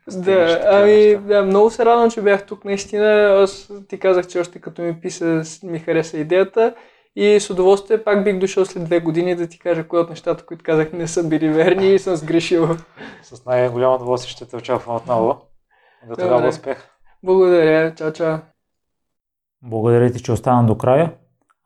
[0.08, 3.38] Да, ами, да, много се радвам, че бях тук наистина.
[3.42, 6.74] Аз ти казах, че още като ми писа ми хареса идеята
[7.16, 10.46] и с удоволствие пак бих дошъл след две години да ти кажа кои от нещата,
[10.46, 12.68] които казах не са били верни и съм сгрешил.
[13.22, 15.40] С най-голямо удоволствие ще те очаквам отново.
[16.08, 16.88] До тогава успех.
[17.22, 17.94] Благодаря.
[17.94, 18.38] Чао, чао.
[19.62, 21.12] Благодаря ти, че остана до края.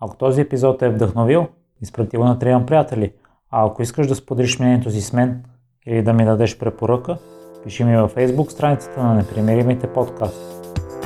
[0.00, 1.46] Ако този епизод е вдъхновил,
[1.82, 3.12] изпрати го на трима приятели.
[3.50, 5.44] А ако искаш да споделиш мнението си с мен
[5.86, 7.16] или да ми дадеш препоръка,
[7.64, 10.40] пиши ми във Facebook страницата на Непримиримите подкаст.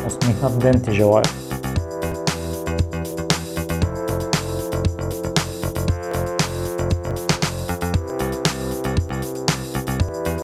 [0.07, 1.47] Усмихнат ден ти желая!